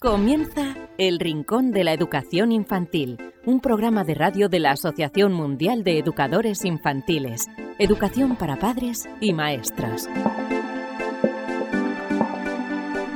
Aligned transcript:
Comienza 0.00 0.76
El 0.96 1.18
Rincón 1.18 1.72
de 1.72 1.82
la 1.82 1.92
Educación 1.92 2.52
Infantil, 2.52 3.18
un 3.44 3.58
programa 3.58 4.04
de 4.04 4.14
radio 4.14 4.48
de 4.48 4.60
la 4.60 4.70
Asociación 4.70 5.32
Mundial 5.32 5.82
de 5.82 5.98
Educadores 5.98 6.64
Infantiles, 6.64 7.46
Educación 7.80 8.36
para 8.36 8.60
Padres 8.60 9.08
y 9.20 9.32
Maestras. 9.32 10.08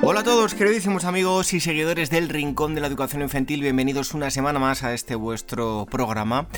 Hola 0.03 0.21
a 0.21 0.25
todos, 0.25 0.55
queridísimos 0.55 1.05
amigos 1.05 1.55
y 1.55 1.61
seguidores 1.61 2.11
del 2.11 2.29
Rincón 2.29 2.75
de 2.75 2.81
la 2.81 2.89
Educación 2.89 3.23
Infantil, 3.23 3.63
bienvenidos 3.63 4.13
una 4.13 4.33
semana 4.33 4.59
más 4.59 4.83
a 4.83 4.93
este 4.93 5.15
vuestro 5.15 5.87
programa 5.89 6.49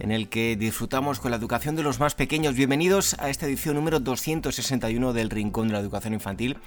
en 0.00 0.10
el 0.10 0.28
que 0.28 0.56
disfrutamos 0.56 1.20
con 1.20 1.30
la 1.30 1.36
educación 1.36 1.76
de 1.76 1.84
los 1.84 2.00
más 2.00 2.16
pequeños. 2.16 2.56
Bienvenidos 2.56 3.14
a 3.20 3.30
esta 3.30 3.46
edición 3.46 3.76
número 3.76 4.00
261 4.00 5.12
del 5.12 5.30
Rincón 5.30 5.68
de 5.68 5.74
la 5.74 5.78
Educación 5.78 6.14
Infantil 6.14 6.58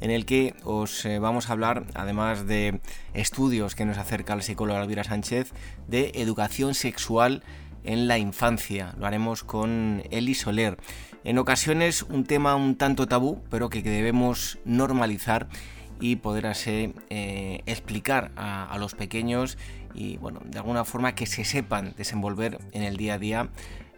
en 0.00 0.10
el 0.10 0.26
que 0.26 0.54
os 0.64 1.04
eh, 1.04 1.18
vamos 1.18 1.48
a 1.48 1.52
hablar, 1.52 1.86
además 1.94 2.46
de 2.46 2.80
estudios 3.14 3.74
que 3.74 3.84
nos 3.84 3.98
acerca 3.98 4.36
la 4.36 4.42
psicóloga 4.42 4.82
Elvira 4.82 5.04
Sánchez, 5.04 5.52
de 5.88 6.12
educación 6.16 6.74
sexual 6.74 7.42
en 7.84 8.08
la 8.08 8.18
infancia. 8.18 8.94
Lo 8.98 9.06
haremos 9.06 9.44
con 9.44 10.02
Eli 10.10 10.34
Soler. 10.34 10.76
En 11.24 11.38
ocasiones 11.38 12.02
un 12.02 12.24
tema 12.24 12.56
un 12.56 12.76
tanto 12.76 13.06
tabú, 13.06 13.42
pero 13.50 13.68
que 13.68 13.82
debemos 13.82 14.58
normalizar 14.64 15.48
y 15.98 16.16
poder 16.16 16.46
así 16.46 16.94
eh, 17.08 17.62
explicar 17.66 18.30
a, 18.36 18.76
los 18.78 18.94
pequeños 18.94 19.56
y 19.94 20.18
bueno, 20.18 20.40
de 20.44 20.58
alguna 20.58 20.84
forma 20.84 21.14
que 21.14 21.24
se 21.26 21.44
sepan 21.44 21.94
desenvolver 21.96 22.58
en 22.72 22.82
el 22.82 22.98
día 22.98 23.14
a 23.14 23.18
día 23.18 23.48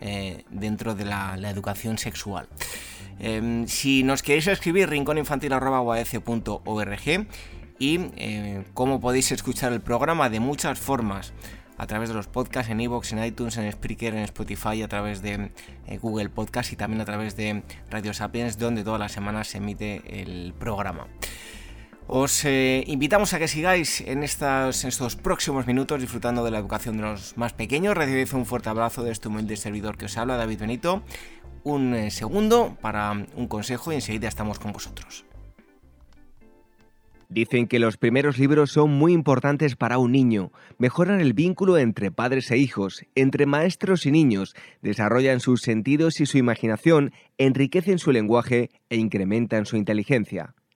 eh, 0.01 0.45
dentro 0.51 0.95
de 0.95 1.05
la 1.05 1.51
educación 1.51 1.99
sexual. 1.99 2.49
Em, 3.21 3.67
si 3.67 4.03
nos 4.03 4.23
queréis 4.23 4.47
escribir, 4.47 4.89
rincóninfantil.org 4.89 7.27
y 7.81 8.01
eh, 8.17 8.65
cómo 8.75 9.01
podéis 9.01 9.33
escuchar 9.33 9.73
el 9.73 9.81
programa 9.81 10.31
de 10.31 10.41
muchas 10.41 10.79
formas 10.79 11.33
a 11.77 11.87
través 11.87 12.09
de 12.09 12.17
los 12.17 12.27
podcasts 12.27 12.71
en 12.71 12.81
iVoox, 12.81 13.13
en 13.13 13.25
iTunes, 13.25 13.57
en 13.57 13.71
Spreaker, 13.71 14.15
en 14.15 14.25
Spotify, 14.25 14.83
a 14.83 14.89
través 14.89 15.23
de 15.23 15.53
eh, 15.87 15.99
Google 15.99 16.29
Podcast 16.29 16.73
y 16.73 16.77
también 16.77 17.01
a 17.01 17.05
través 17.05 17.37
de 17.37 17.63
Radio 17.89 18.13
Sapiens, 18.13 18.59
donde 18.59 18.83
todas 18.83 18.99
las 18.99 19.13
semanas 19.13 19.49
se 19.49 19.59
emite 19.59 20.21
el 20.21 20.55
programa. 20.59 21.07
Os 22.11 22.43
eh, 22.47 22.85
invitamos 22.87 23.35
a 23.35 23.39
que 23.39 23.49
sigáis 23.49 24.01
en, 24.01 24.19
en 24.19 24.25
estos 24.25 25.17
próximos 25.17 25.67
minutos 25.67 26.01
disfrutando 26.01 26.43
de 26.43 26.51
la 26.51 26.59
educación 26.59 26.97
de 26.97 27.03
los 27.03 27.37
más 27.37 27.53
pequeños. 27.53 27.95
Recibid 27.95 28.33
un 28.33 28.47
fuerte 28.47 28.71
abrazo 28.71 29.05
de 29.05 29.13
este 29.13 29.29
humilde 29.29 29.57
servidor 29.57 29.99
que 29.99 30.07
os 30.07 30.17
habla, 30.17 30.37
David 30.37 30.61
Benito 30.61 31.03
un 31.65 31.95
eh, 31.95 32.11
segundo 32.11 32.77
para 32.81 33.13
un 33.13 33.47
consejo 33.49 33.93
y 33.93 33.97
enseguida 33.97 34.29
estamos 34.29 34.59
con 34.59 34.73
vosotros. 34.73 35.25
Dicen 37.31 37.67
que 37.67 37.79
los 37.79 37.99
primeros 37.99 38.39
libros 38.39 38.71
son 38.71 38.91
muy 38.91 39.13
importantes 39.13 39.77
para 39.77 39.99
un 39.99 40.13
niño, 40.13 40.51
mejoran 40.79 41.21
el 41.21 41.35
vínculo 41.35 41.77
entre 41.77 42.11
padres 42.11 42.51
e 42.51 42.57
hijos, 42.57 43.05
entre 43.15 43.45
maestros 43.45 44.07
y 44.07 44.11
niños, 44.11 44.55
desarrollan 44.81 45.41
sus 45.41 45.61
sentidos 45.61 46.21
y 46.21 46.27
su 46.27 46.39
imaginación, 46.39 47.13
enriquecen 47.37 47.99
su 47.99 48.13
lenguaje 48.13 48.71
e 48.89 48.97
incrementan 48.97 49.67
su 49.67 49.77
inteligencia. 49.77 50.55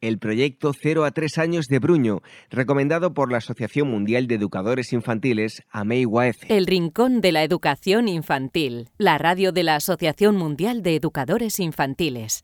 El 0.00 0.18
proyecto 0.18 0.72
0 0.72 1.04
a 1.04 1.10
3 1.10 1.38
años 1.38 1.68
de 1.68 1.78
Bruño, 1.78 2.22
recomendado 2.50 3.14
por 3.14 3.30
la 3.30 3.38
Asociación 3.38 3.90
Mundial 3.90 4.26
de 4.26 4.36
Educadores 4.36 4.92
Infantiles, 4.92 5.62
AMEIWAEF. 5.70 6.36
El 6.48 6.66
Rincón 6.66 7.20
de 7.20 7.32
la 7.32 7.42
Educación 7.42 8.08
Infantil, 8.08 8.88
la 8.98 9.18
radio 9.18 9.52
de 9.52 9.62
la 9.62 9.76
Asociación 9.76 10.36
Mundial 10.36 10.82
de 10.82 10.96
Educadores 10.96 11.60
Infantiles. 11.60 12.40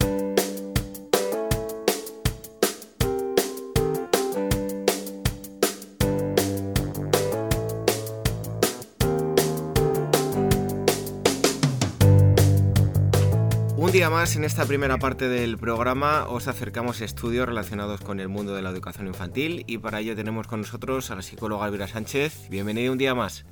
Un 13.90 13.94
día 13.94 14.08
más 14.08 14.36
en 14.36 14.44
esta 14.44 14.66
primera 14.66 14.98
parte 14.98 15.28
del 15.28 15.58
programa 15.58 16.26
os 16.28 16.46
acercamos 16.46 17.00
estudios 17.00 17.48
relacionados 17.48 18.00
con 18.00 18.20
el 18.20 18.28
mundo 18.28 18.54
de 18.54 18.62
la 18.62 18.70
educación 18.70 19.08
infantil 19.08 19.64
y 19.66 19.78
para 19.78 19.98
ello 19.98 20.14
tenemos 20.14 20.46
con 20.46 20.60
nosotros 20.60 21.10
a 21.10 21.16
la 21.16 21.22
psicóloga 21.22 21.66
Elvira 21.66 21.88
Sánchez. 21.88 22.48
Bienvenido 22.48 22.92
un 22.92 22.98
día 22.98 23.16
más. 23.16 23.44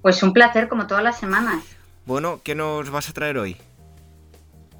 Pues 0.00 0.22
un 0.22 0.32
placer 0.32 0.68
como 0.68 0.86
todas 0.86 1.04
las 1.04 1.18
semanas. 1.18 1.62
Bueno, 2.06 2.40
¿qué 2.42 2.54
nos 2.54 2.88
vas 2.88 3.10
a 3.10 3.12
traer 3.12 3.36
hoy? 3.36 3.58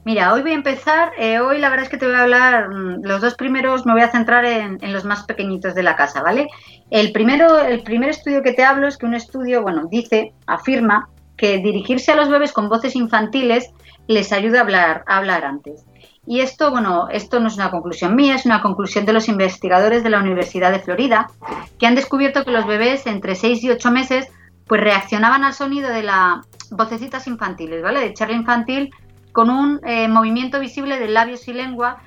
Mira, 0.06 0.33
hoy 0.33 0.41
voy 0.41 0.53
a 0.53 0.55
empezar, 0.55 1.11
eh, 1.19 1.38
hoy 1.38 1.59
la 1.59 1.69
verdad 1.69 1.84
es 1.84 1.91
que 1.91 1.99
te 1.99 2.06
voy 2.06 2.15
a 2.15 2.23
hablar, 2.23 2.71
mm, 2.71 3.03
los 3.03 3.21
dos 3.21 3.34
primeros 3.34 3.84
me 3.84 3.93
voy 3.93 4.00
a 4.00 4.11
centrar 4.11 4.47
en, 4.47 4.78
en, 4.81 4.93
los 4.94 5.05
más 5.05 5.25
pequeñitos 5.25 5.75
de 5.75 5.83
la 5.83 5.97
casa, 5.97 6.23
¿vale? 6.23 6.49
El 6.88 7.12
primero, 7.12 7.59
el 7.59 7.83
primer 7.83 8.09
estudio 8.09 8.43
que 8.43 8.55
te 8.55 8.65
hablo 8.65 8.88
es 8.88 8.97
que 8.97 9.05
un 9.05 9.12
estudio, 9.12 9.61
bueno, 9.61 9.83
dice, 9.91 10.33
afirma 10.47 11.11
que 11.37 11.59
dirigirse 11.59 12.12
a 12.12 12.17
los 12.17 12.31
bebés 12.31 12.53
con 12.53 12.71
voces 12.71 12.97
infantiles 12.97 13.71
les 14.06 14.33
ayuda 14.33 14.59
a 14.59 14.62
hablar, 14.62 15.05
a 15.06 15.19
hablar 15.19 15.44
antes. 15.44 15.84
Y 16.27 16.41
esto, 16.41 16.71
bueno, 16.71 17.09
esto 17.11 17.39
no 17.39 17.49
es 17.49 17.55
una 17.55 17.71
conclusión 17.71 18.17
mía, 18.17 18.34
es 18.34 18.47
una 18.47 18.61
conclusión 18.61 19.06
de 19.06 19.12
los 19.12 19.28
investigadores 19.28 20.03
de 20.03 20.11
la 20.11 20.19
Universidad 20.19 20.72
de 20.72 20.81
Florida, 20.81 21.29
que 21.79 21.87
han 21.87 21.94
descubierto 21.94 22.44
que 22.44 22.50
los 22.50 22.67
bebés 22.67 23.06
entre 23.06 23.37
6 23.37 23.62
y 23.62 23.70
8 23.70 23.91
meses 23.93 24.29
pues 24.67 24.81
reaccionaban 24.81 25.44
al 25.44 25.55
sonido 25.55 25.91
de 25.91 26.03
las 26.03 26.41
vocecitas 26.70 27.29
infantiles, 27.29 27.82
¿vale? 27.82 28.00
De 28.00 28.14
charla 28.14 28.35
infantil 28.35 28.91
con 29.31 29.50
un 29.50 29.81
eh, 29.85 30.09
movimiento 30.09 30.59
visible 30.59 30.99
de 30.99 31.09
labios 31.09 31.47
y 31.47 31.52
lengua 31.52 31.99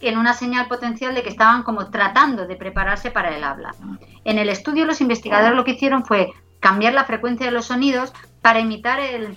en 0.00 0.18
una 0.18 0.34
señal 0.34 0.66
potencial 0.66 1.14
de 1.14 1.22
que 1.22 1.28
estaban 1.28 1.62
como 1.62 1.90
tratando 1.90 2.46
de 2.46 2.56
prepararse 2.56 3.10
para 3.10 3.36
el 3.36 3.44
habla. 3.44 3.74
En 4.24 4.38
el 4.38 4.48
estudio 4.48 4.86
los 4.86 5.00
investigadores 5.00 5.54
lo 5.54 5.64
que 5.64 5.72
hicieron 5.72 6.04
fue 6.04 6.32
cambiar 6.58 6.94
la 6.94 7.04
frecuencia 7.04 7.46
de 7.46 7.52
los 7.52 7.66
sonidos 7.66 8.12
para 8.40 8.60
imitar 8.60 8.98
el, 8.98 9.36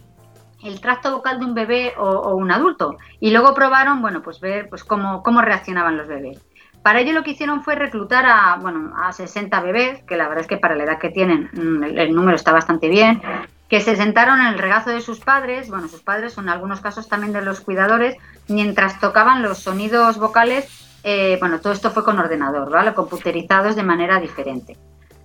el 0.64 0.82
tracto 0.82 1.12
vocal 1.12 1.40
de 1.40 1.46
un 1.46 1.54
bebé 1.54 1.94
o, 1.98 2.36
un 2.36 2.52
adulto. 2.52 2.98
Y 3.20 3.32
luego 3.32 3.54
probaron, 3.54 4.02
bueno, 4.02 4.22
pues 4.22 4.40
ver 4.40 4.70
pues 4.70 4.84
cómo, 4.84 5.24
cómo 5.24 5.42
reaccionaban 5.42 5.98
los 5.98 6.08
bebés. 6.08 6.40
Para 6.82 7.00
ello 7.00 7.14
lo 7.14 7.24
que 7.24 7.32
hicieron 7.32 7.64
fue 7.64 7.76
reclutar 7.76 8.26
a, 8.26 8.58
bueno, 8.62 8.94
a 8.98 9.14
60 9.14 9.62
bebés, 9.62 10.04
que 10.04 10.18
la 10.18 10.28
verdad 10.28 10.42
es 10.42 10.48
que 10.48 10.58
para 10.58 10.76
la 10.76 10.84
edad 10.84 11.00
que 11.00 11.10
tienen 11.10 11.50
mm, 11.54 11.84
el, 11.84 12.14
número 12.14 12.36
está 12.36 12.52
bastante 12.52 12.90
bien, 12.90 13.22
que 13.70 13.80
se 13.80 13.96
sentaron 13.96 14.42
en 14.42 14.48
el 14.48 14.60
regazo 14.60 14.90
de 14.90 15.00
sus 15.02 15.20
padres, 15.20 15.70
bueno, 15.70 15.88
sus 15.88 16.02
padres 16.02 16.34
son 16.34 16.46
en 16.46 16.52
algunos 16.52 16.82
casos 16.82 17.08
también 17.08 17.32
de 17.32 17.42
los 17.42 17.62
cuidadores, 17.62 18.18
mientras 18.50 19.00
tocaban 19.00 19.42
los 19.42 19.60
sonidos 19.60 20.18
vocales 20.18 20.84
eh, 21.04 21.38
bueno, 21.40 21.60
todo 21.60 21.74
esto 21.74 21.92
fue 21.92 22.04
con 22.04 22.18
ordenador, 22.18 22.70
¿vale? 22.70 22.94
Computerizados 22.94 23.76
de 23.76 23.84
manera 23.84 24.20
diferente. 24.20 24.78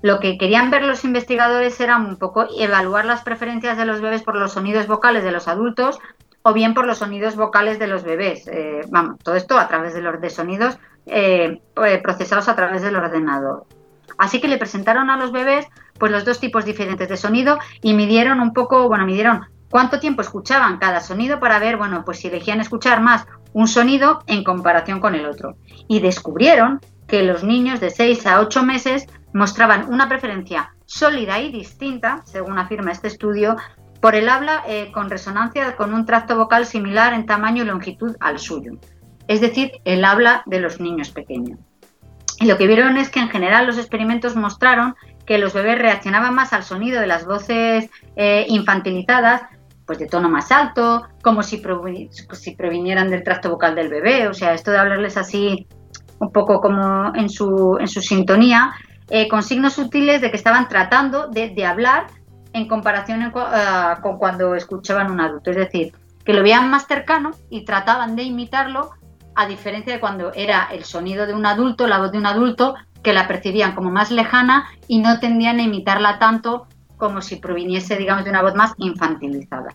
Lo 0.02 0.20
que 0.20 0.38
querían 0.38 0.70
ver 0.70 0.84
los 0.84 1.04
investigadores 1.04 1.80
era 1.80 1.96
un 1.96 2.16
poco 2.16 2.46
evaluar 2.58 3.04
las 3.04 3.22
preferencias 3.22 3.76
de 3.76 3.84
los 3.84 4.00
bebés 4.00 4.22
por 4.22 4.36
los 4.36 4.52
sonidos 4.52 4.86
vocales 4.86 5.24
de 5.24 5.32
los 5.32 5.48
adultos 5.48 5.98
o 6.42 6.52
bien 6.52 6.72
por 6.72 6.86
los 6.86 6.98
sonidos 6.98 7.36
vocales 7.36 7.78
de 7.78 7.88
los 7.88 8.04
bebés. 8.04 8.46
Eh, 8.48 8.82
vamos, 8.90 9.18
todo 9.22 9.34
esto 9.34 9.58
a 9.58 9.66
través 9.66 9.94
de 9.94 10.02
los 10.02 10.32
sonidos 10.32 10.78
eh, 11.06 11.60
eh, 11.84 12.00
procesados 12.02 12.48
a 12.48 12.54
través 12.54 12.82
del 12.82 12.96
ordenador. 12.96 13.66
Así 14.18 14.40
que 14.40 14.48
le 14.48 14.58
presentaron 14.58 15.10
a 15.10 15.16
los 15.16 15.32
bebés 15.32 15.66
pues 15.98 16.12
los 16.12 16.24
dos 16.24 16.38
tipos 16.38 16.64
diferentes 16.64 17.08
de 17.08 17.16
sonido 17.16 17.58
y 17.82 17.94
midieron 17.94 18.40
un 18.40 18.52
poco, 18.52 18.88
bueno, 18.88 19.04
midieron 19.04 19.46
cuánto 19.68 19.98
tiempo 19.98 20.22
escuchaban 20.22 20.78
cada 20.78 21.00
sonido 21.00 21.40
para 21.40 21.58
ver, 21.58 21.76
bueno, 21.76 22.04
pues 22.04 22.20
si 22.20 22.28
elegían 22.28 22.60
escuchar 22.60 23.00
más 23.00 23.26
un 23.52 23.66
sonido 23.66 24.22
en 24.26 24.44
comparación 24.44 25.00
con 25.00 25.14
el 25.14 25.26
otro. 25.26 25.56
Y 25.88 26.00
descubrieron 26.00 26.80
que 27.06 27.22
los 27.22 27.42
niños 27.42 27.80
de 27.80 27.90
6 27.90 28.26
a 28.26 28.40
8 28.40 28.62
meses 28.62 29.06
mostraban 29.32 29.92
una 29.92 30.08
preferencia 30.08 30.74
sólida 30.86 31.38
y 31.40 31.52
distinta, 31.52 32.22
según 32.24 32.58
afirma 32.58 32.92
este 32.92 33.08
estudio, 33.08 33.56
por 34.00 34.14
el 34.14 34.28
habla 34.28 34.62
eh, 34.66 34.90
con 34.92 35.10
resonancia 35.10 35.76
con 35.76 35.92
un 35.92 36.06
tracto 36.06 36.36
vocal 36.36 36.66
similar 36.66 37.12
en 37.12 37.26
tamaño 37.26 37.62
y 37.62 37.66
longitud 37.66 38.16
al 38.20 38.38
suyo, 38.38 38.72
es 39.26 39.40
decir, 39.40 39.72
el 39.84 40.04
habla 40.04 40.42
de 40.46 40.60
los 40.60 40.80
niños 40.80 41.10
pequeños. 41.10 41.58
Y 42.40 42.46
lo 42.46 42.56
que 42.56 42.68
vieron 42.68 42.96
es 42.96 43.10
que 43.10 43.18
en 43.18 43.28
general 43.28 43.66
los 43.66 43.78
experimentos 43.78 44.36
mostraron 44.36 44.94
que 45.26 45.38
los 45.38 45.52
bebés 45.52 45.78
reaccionaban 45.78 46.34
más 46.34 46.52
al 46.52 46.62
sonido 46.62 47.00
de 47.00 47.08
las 47.08 47.26
voces 47.26 47.90
eh, 48.16 48.46
infantilizadas, 48.48 49.42
pues 49.84 49.98
de 49.98 50.06
tono 50.06 50.28
más 50.28 50.52
alto, 50.52 51.08
como 51.22 51.42
si, 51.42 51.60
si 52.32 52.50
provinieran 52.52 53.10
del 53.10 53.24
tracto 53.24 53.50
vocal 53.50 53.74
del 53.74 53.88
bebé, 53.88 54.28
o 54.28 54.34
sea, 54.34 54.54
esto 54.54 54.70
de 54.70 54.78
hablarles 54.78 55.16
así 55.16 55.66
un 56.20 56.30
poco 56.32 56.60
como 56.60 57.12
en 57.14 57.28
su, 57.28 57.76
en 57.80 57.88
su 57.88 58.00
sintonía, 58.00 58.72
eh, 59.10 59.28
con 59.28 59.42
signos 59.42 59.74
sutiles 59.74 60.20
de 60.20 60.30
que 60.30 60.36
estaban 60.36 60.68
tratando 60.68 61.28
de, 61.28 61.64
hablar 61.64 62.06
en 62.52 62.68
comparación 62.68 63.22
eh, 63.22 63.32
con 64.02 64.18
cuando 64.18 64.54
escuchaban 64.54 65.10
un 65.10 65.20
adulto. 65.20 65.50
Es 65.50 65.56
decir, 65.56 65.92
que 66.24 66.34
lo 66.34 66.42
veían 66.42 66.70
más 66.70 66.86
cercano 66.86 67.30
y 67.48 67.64
trataban 67.64 68.16
de 68.16 68.24
imitarlo, 68.24 68.90
a 69.34 69.46
diferencia 69.46 69.92
de 69.92 70.00
cuando 70.00 70.32
era 70.34 70.68
el 70.72 70.84
sonido 70.84 71.26
de 71.26 71.32
un 71.32 71.46
adulto, 71.46 71.86
la 71.86 71.98
voz 71.98 72.12
de 72.12 72.18
un 72.18 72.26
adulto, 72.26 72.74
que 73.02 73.12
la 73.12 73.28
percibían 73.28 73.74
como 73.74 73.90
más 73.90 74.10
lejana 74.10 74.66
y 74.88 74.98
no 74.98 75.20
tendían 75.20 75.60
a 75.60 75.62
imitarla 75.62 76.18
tanto 76.18 76.66
como 76.96 77.22
si 77.22 77.36
proviniese, 77.36 77.96
digamos, 77.96 78.24
de 78.24 78.30
una 78.30 78.42
voz 78.42 78.54
más 78.54 78.74
infantilizada. 78.78 79.74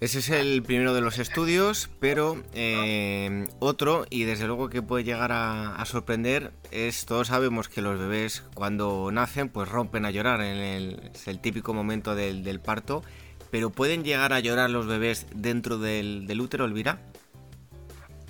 Ese 0.00 0.20
es 0.20 0.30
el 0.30 0.62
primero 0.62 0.94
de 0.94 1.02
los 1.02 1.18
estudios, 1.18 1.90
pero 2.00 2.42
eh, 2.54 3.46
otro, 3.58 4.06
y 4.08 4.24
desde 4.24 4.46
luego 4.46 4.70
que 4.70 4.80
puede 4.80 5.04
llegar 5.04 5.30
a, 5.30 5.84
sorprender, 5.84 6.52
es, 6.70 7.04
todos 7.04 7.26
sabemos 7.28 7.68
que 7.68 7.82
los 7.82 7.98
bebés 7.98 8.42
cuando 8.54 9.10
nacen 9.12 9.50
pues 9.50 9.68
rompen 9.68 10.06
a 10.06 10.10
llorar, 10.10 10.40
en 10.40 10.56
el, 10.56 11.40
típico 11.42 11.74
momento 11.74 12.14
del, 12.14 12.60
parto, 12.60 13.02
pero 13.50 13.68
¿pueden 13.68 14.02
llegar 14.02 14.32
a 14.32 14.40
llorar 14.40 14.70
los 14.70 14.86
bebés 14.86 15.26
dentro 15.34 15.76
del, 15.76 16.40
útero, 16.40 16.64
Elvira? 16.64 17.00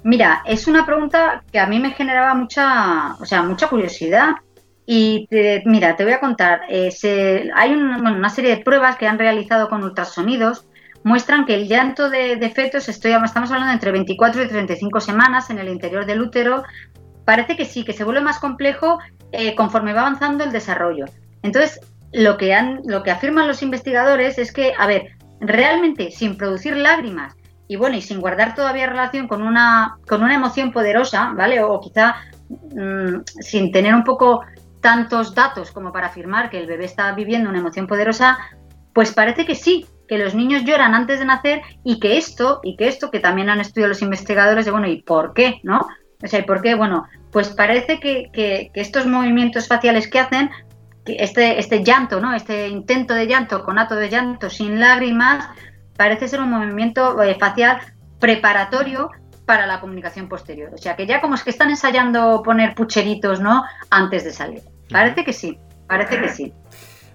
Mira, 0.02 0.42
es 0.46 0.66
una 0.66 0.84
pregunta 0.84 1.44
que 1.52 1.60
a 1.60 1.68
mí 1.68 1.78
me 1.78 1.92
generaba 1.92 2.34
mucha, 2.34 3.14
o 3.20 3.24
sea, 3.24 3.44
mucha 3.44 3.68
curiosidad. 3.68 4.30
Y 4.86 5.28
mira, 5.66 5.94
te 5.94 6.02
voy 6.02 6.14
a 6.14 6.18
contar, 6.18 6.62
eh, 6.68 6.90
hay 7.54 7.74
una 7.74 8.28
serie 8.28 8.56
de 8.56 8.64
pruebas 8.64 8.96
que 8.96 9.06
han 9.06 9.20
realizado 9.20 9.68
con 9.68 9.84
ultrasonidos 9.84 10.66
muestran 11.02 11.46
que 11.46 11.54
el 11.54 11.68
llanto 11.68 12.10
de, 12.10 12.52
fetos, 12.54 12.88
estoy, 12.88 13.12
estamos 13.12 13.50
hablando 13.50 13.72
entre 13.72 13.92
24 13.92 14.42
y 14.42 14.48
35 14.48 15.00
semanas 15.00 15.50
en 15.50 15.58
el 15.58 15.68
interior 15.68 16.06
del 16.06 16.20
útero, 16.20 16.62
parece 17.24 17.56
que 17.56 17.64
sí, 17.64 17.84
que 17.84 17.92
se 17.92 18.04
vuelve 18.04 18.20
más 18.20 18.38
complejo 18.38 18.98
eh, 19.32 19.54
conforme 19.54 19.92
va 19.92 20.00
avanzando 20.00 20.44
el 20.44 20.52
desarrollo. 20.52 21.06
Entonces, 21.42 21.80
lo 22.12 22.36
que, 22.36 22.54
han, 22.54 22.80
lo 22.84 23.02
que 23.02 23.10
afirman 23.10 23.46
los 23.46 23.62
investigadores 23.62 24.38
es 24.38 24.52
que, 24.52 24.72
a 24.76 24.86
ver, 24.86 25.16
realmente 25.40 26.10
sin 26.10 26.36
producir 26.36 26.76
lágrimas 26.76 27.34
y 27.68 27.76
bueno, 27.76 27.96
y 27.96 28.02
sin 28.02 28.20
guardar 28.20 28.54
todavía 28.54 28.88
relación 28.88 29.28
con 29.28 29.42
una, 29.42 29.98
con 30.08 30.22
una 30.22 30.34
emoción 30.34 30.72
poderosa, 30.72 31.32
¿vale? 31.36 31.62
O, 31.62 31.80
quizá 31.80 32.16
mm, 32.48 33.20
sin 33.40 33.70
tener 33.70 33.94
un 33.94 34.02
poco 34.02 34.42
tantos 34.80 35.34
datos 35.34 35.70
como 35.70 35.92
para 35.92 36.08
afirmar 36.08 36.50
que 36.50 36.58
el 36.58 36.66
bebé 36.66 36.86
está 36.86 37.12
viviendo 37.12 37.48
una 37.48 37.60
emoción 37.60 37.86
poderosa, 37.86 38.38
pues 38.92 39.12
parece 39.12 39.46
que 39.46 39.54
sí, 39.54 39.86
que 40.10 40.18
los 40.18 40.34
niños 40.34 40.64
lloran 40.64 40.92
antes 40.92 41.20
de 41.20 41.24
nacer 41.24 41.62
y 41.84 42.00
que 42.00 42.18
esto, 42.18 42.58
y 42.64 42.76
que 42.76 42.88
esto 42.88 43.12
que 43.12 43.20
también 43.20 43.48
han 43.48 43.60
estudiado 43.60 43.90
los 43.90 44.02
investigadores, 44.02 44.64
de 44.64 44.72
bueno, 44.72 44.88
¿y 44.88 45.02
por 45.02 45.34
qué? 45.34 45.60
¿No? 45.62 45.86
O 46.20 46.26
sea, 46.26 46.40
¿y 46.40 46.42
por 46.42 46.62
qué? 46.62 46.74
Bueno, 46.74 47.06
pues 47.30 47.50
parece 47.50 48.00
que, 48.00 48.72
estos 48.74 49.06
movimientos 49.06 49.68
faciales 49.68 50.08
que 50.08 50.18
hacen, 50.18 50.50
este, 51.06 51.60
este 51.60 51.84
llanto, 51.84 52.20
¿no? 52.20 52.34
Este 52.34 52.66
intento 52.66 53.14
de 53.14 53.28
llanto, 53.28 53.62
conato 53.62 53.94
de 53.94 54.08
llanto 54.10 54.50
sin 54.50 54.80
lágrimas, 54.80 55.48
parece 55.96 56.26
ser 56.26 56.40
un 56.40 56.50
movimiento 56.50 57.22
eh, 57.22 57.36
facial 57.38 57.78
preparatorio 58.18 59.12
para 59.46 59.64
la 59.68 59.80
comunicación 59.80 60.28
posterior. 60.28 60.72
O 60.74 60.78
sea, 60.78 60.96
que 60.96 61.06
ya 61.06 61.20
como 61.20 61.36
es 61.36 61.44
que 61.44 61.50
están 61.50 61.70
ensayando 61.70 62.42
poner 62.42 62.74
pucheritos, 62.74 63.38
¿no? 63.38 63.62
Antes 63.90 64.24
de 64.24 64.32
salir. 64.32 64.62
Parece 64.90 65.24
que 65.24 65.32
sí, 65.32 65.56
parece 65.86 66.20
que 66.20 66.28
sí. 66.30 66.52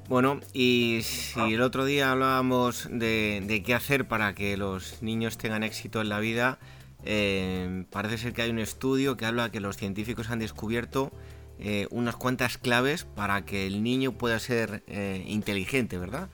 Bueno, 0.07 0.39
y 0.53 0.99
si 1.01 1.39
el 1.53 1.61
otro 1.61 1.83
día 1.83 2.11
hablábamos 2.11 2.87
de, 2.91 3.63
qué 3.65 3.73
hacer 3.73 4.07
para 4.07 4.35
que 4.35 4.55
los 4.55 5.01
niños 5.01 5.37
tengan 5.39 5.63
éxito 5.63 5.99
en 5.99 6.09
la 6.09 6.19
vida, 6.19 6.59
eh, 7.03 7.85
parece 7.91 8.19
ser 8.19 8.33
que 8.33 8.43
hay 8.43 8.51
un 8.51 8.59
estudio 8.59 9.17
que 9.17 9.25
habla 9.25 9.49
que 9.49 9.59
los 9.59 9.77
científicos 9.77 10.29
han 10.29 10.37
descubierto 10.37 11.11
eh, 11.59 11.87
unas 11.89 12.15
cuantas 12.15 12.59
claves 12.59 13.05
para 13.05 13.45
que 13.45 13.65
el 13.65 13.81
niño 13.81 14.11
pueda 14.11 14.37
ser 14.37 14.83
eh, 14.85 15.23
inteligente, 15.25 15.97
¿verdad? 15.97 16.29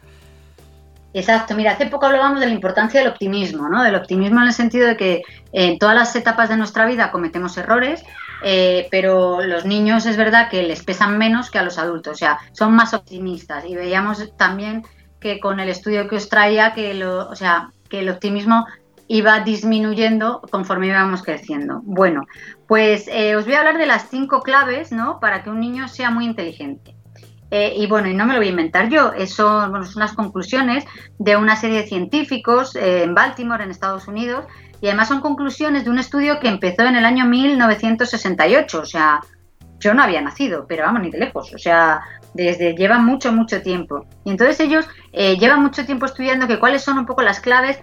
Exacto, 1.13 1.55
mira, 1.55 1.71
hace 1.71 1.87
poco 1.87 2.05
hablábamos 2.05 2.39
de 2.39 2.47
la 2.47 2.53
importancia 2.53 3.01
del 3.01 3.09
optimismo, 3.09 3.67
¿no? 3.69 3.83
Del 3.83 3.95
optimismo 3.95 4.41
en 4.41 4.47
el 4.47 4.53
sentido 4.53 4.87
de 4.87 4.95
que 4.95 5.21
en 5.51 5.77
todas 5.77 5.95
las 5.95 6.15
etapas 6.15 6.49
de 6.49 6.55
nuestra 6.55 6.85
vida 6.85 7.11
cometemos 7.11 7.57
errores 7.57 8.03
eh, 8.43 8.87
pero 8.89 9.41
los 9.41 9.65
niños 9.65 10.05
es 10.05 10.17
verdad 10.17 10.49
que 10.49 10.63
les 10.63 10.83
pesan 10.83 11.17
menos 11.17 11.51
que 11.51 11.59
a 11.59 11.63
los 11.63 11.77
adultos, 11.77 12.13
o 12.13 12.17
sea, 12.17 12.39
son 12.53 12.73
más 12.73 12.93
optimistas. 12.93 13.65
Y 13.65 13.75
veíamos 13.75 14.35
también 14.37 14.83
que 15.19 15.39
con 15.39 15.59
el 15.59 15.69
estudio 15.69 16.07
que 16.07 16.15
os 16.15 16.29
traía, 16.29 16.73
que, 16.73 16.93
lo, 16.93 17.29
o 17.29 17.35
sea, 17.35 17.71
que 17.89 17.99
el 17.99 18.09
optimismo 18.09 18.65
iba 19.07 19.41
disminuyendo 19.41 20.41
conforme 20.49 20.87
íbamos 20.87 21.21
creciendo. 21.21 21.81
Bueno, 21.83 22.25
pues 22.67 23.07
eh, 23.07 23.35
os 23.35 23.45
voy 23.45 23.55
a 23.55 23.59
hablar 23.59 23.77
de 23.77 23.85
las 23.85 24.09
cinco 24.09 24.41
claves 24.41 24.91
¿no? 24.91 25.19
para 25.19 25.43
que 25.43 25.49
un 25.49 25.59
niño 25.59 25.87
sea 25.87 26.09
muy 26.09 26.25
inteligente. 26.25 26.95
Eh, 27.51 27.73
y 27.75 27.85
bueno, 27.87 28.07
y 28.07 28.13
no 28.13 28.25
me 28.25 28.33
lo 28.33 28.39
voy 28.39 28.47
a 28.47 28.51
inventar 28.51 28.87
yo, 28.87 29.11
son, 29.27 29.71
bueno, 29.71 29.85
unas 29.93 30.13
conclusiones 30.13 30.85
de 31.19 31.35
una 31.35 31.57
serie 31.57 31.81
de 31.81 31.87
científicos 31.87 32.77
en 32.77 33.13
Baltimore, 33.13 33.61
en 33.61 33.71
Estados 33.71 34.07
Unidos, 34.07 34.45
y 34.81 34.87
además 34.87 35.07
son 35.07 35.21
conclusiones 35.21 35.85
de 35.85 35.91
un 35.91 35.99
estudio 35.99 36.39
que 36.39 36.47
empezó 36.47 36.83
en 36.83 36.95
el 36.95 37.05
año 37.05 37.25
1968, 37.25 38.79
o 38.79 38.85
sea, 38.85 39.21
yo 39.79 39.93
no 39.93 40.03
había 40.03 40.21
nacido, 40.21 40.65
pero 40.67 40.83
vamos, 40.83 41.01
ni 41.01 41.11
de 41.11 41.19
lejos, 41.19 41.53
o 41.53 41.57
sea, 41.57 42.01
desde 42.33 42.75
lleva 42.75 42.97
mucho, 42.99 43.31
mucho 43.31 43.61
tiempo. 43.61 44.05
Y 44.23 44.31
entonces 44.31 44.59
ellos 44.59 44.87
eh, 45.11 45.37
llevan 45.37 45.61
mucho 45.61 45.85
tiempo 45.85 46.05
estudiando 46.05 46.47
que 46.47 46.59
cuáles 46.59 46.83
son 46.83 46.97
un 46.97 47.05
poco 47.05 47.21
las 47.21 47.39
claves 47.39 47.79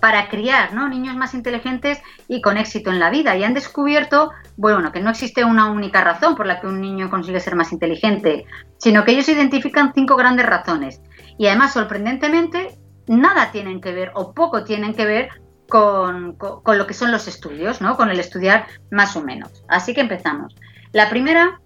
para 0.00 0.28
criar 0.28 0.74
¿no? 0.74 0.88
niños 0.88 1.14
más 1.14 1.32
inteligentes 1.32 2.02
y 2.26 2.42
con 2.42 2.56
éxito 2.56 2.90
en 2.90 2.98
la 2.98 3.08
vida. 3.08 3.36
Y 3.36 3.44
han 3.44 3.54
descubierto, 3.54 4.32
bueno, 4.56 4.90
que 4.90 5.00
no 5.00 5.10
existe 5.10 5.44
una 5.44 5.70
única 5.70 6.02
razón 6.02 6.34
por 6.34 6.46
la 6.46 6.60
que 6.60 6.66
un 6.66 6.80
niño 6.80 7.08
consigue 7.08 7.38
ser 7.38 7.54
más 7.54 7.72
inteligente, 7.72 8.44
sino 8.78 9.04
que 9.04 9.12
ellos 9.12 9.28
identifican 9.28 9.92
cinco 9.94 10.16
grandes 10.16 10.46
razones. 10.46 11.00
Y 11.38 11.46
además, 11.46 11.72
sorprendentemente, 11.74 12.76
nada 13.06 13.52
tienen 13.52 13.80
que 13.80 13.92
ver 13.92 14.10
o 14.14 14.34
poco 14.34 14.64
tienen 14.64 14.94
que 14.94 15.06
ver 15.06 15.28
con, 15.72 16.36
lo 16.66 16.86
que 16.86 16.92
son 16.92 17.10
los 17.10 17.26
estudios, 17.28 17.80
¿no? 17.80 17.96
Con 17.96 18.10
el 18.10 18.20
estudiar 18.20 18.66
más 18.90 19.16
o 19.16 19.22
menos. 19.22 19.64
Así 19.68 19.94
que 19.94 20.02
empezamos. 20.02 20.54
La 20.92 21.08
primera, 21.08 21.62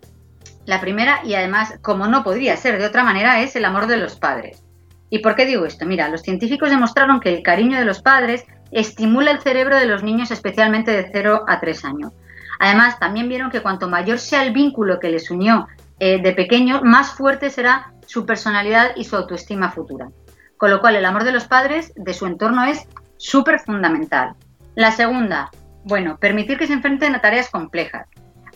la 0.64 0.80
primera, 0.80 1.22
y 1.25 1.34
además, 1.34 1.75
como 1.82 2.06
no 2.06 2.22
podría 2.22 2.56
ser 2.56 2.78
de 2.78 2.86
otra 2.86 3.02
manera, 3.02 3.40
es 3.40 3.56
el 3.56 3.64
amor 3.64 3.88
de 3.88 3.96
los 3.96 4.14
padres. 4.14 4.62
¿Y 5.10 5.18
por 5.18 5.34
qué 5.34 5.44
digo 5.44 5.66
esto? 5.66 5.86
Mira, 5.86 6.08
los 6.08 6.22
científicos 6.22 6.70
demostraron 6.70 7.18
que 7.18 7.34
el 7.34 7.42
cariño 7.42 7.80
de 7.80 7.84
los 7.84 8.00
padres 8.00 8.44
estimula 8.70 9.32
el 9.32 9.40
cerebro 9.40 9.76
de 9.76 9.86
los 9.86 10.04
niños, 10.04 10.30
especialmente 10.30 10.92
de 10.92 11.10
0 11.12 11.44
a 11.48 11.58
3 11.58 11.84
años. 11.84 12.12
Además, 12.60 13.00
también 13.00 13.28
vieron 13.28 13.50
que 13.50 13.60
cuanto 13.60 13.88
mayor 13.88 14.20
sea 14.20 14.44
el 14.44 14.52
vínculo 14.52 15.00
que 15.00 15.10
les 15.10 15.32
unió 15.32 15.66
eh, 15.98 16.22
de 16.22 16.32
pequeños, 16.32 16.82
más 16.84 17.10
fuerte 17.10 17.50
será 17.50 17.92
su 18.06 18.25
personalidad 18.25 18.92
y 18.94 19.02
su 19.02 19.16
autoestima 19.16 19.72
futura. 19.72 20.10
Con 20.58 20.70
lo 20.70 20.80
cual, 20.80 20.94
el 20.94 21.04
amor 21.04 21.25
de 21.25 21.32
los 21.32 21.46
padres 21.46 21.92
de 21.96 22.14
su 22.14 22.26
entorno 22.26 22.62
es 22.62 22.86
súper 23.16 23.61
fundamental. 23.61 24.35
La 24.75 24.90
segunda, 24.90 25.50
bueno, 25.85 26.18
permitir 26.18 26.58
que 26.58 26.66
se 26.66 26.73
enfrenten 26.73 27.14
a 27.14 27.20
tareas 27.20 27.49
complejas. 27.50 28.06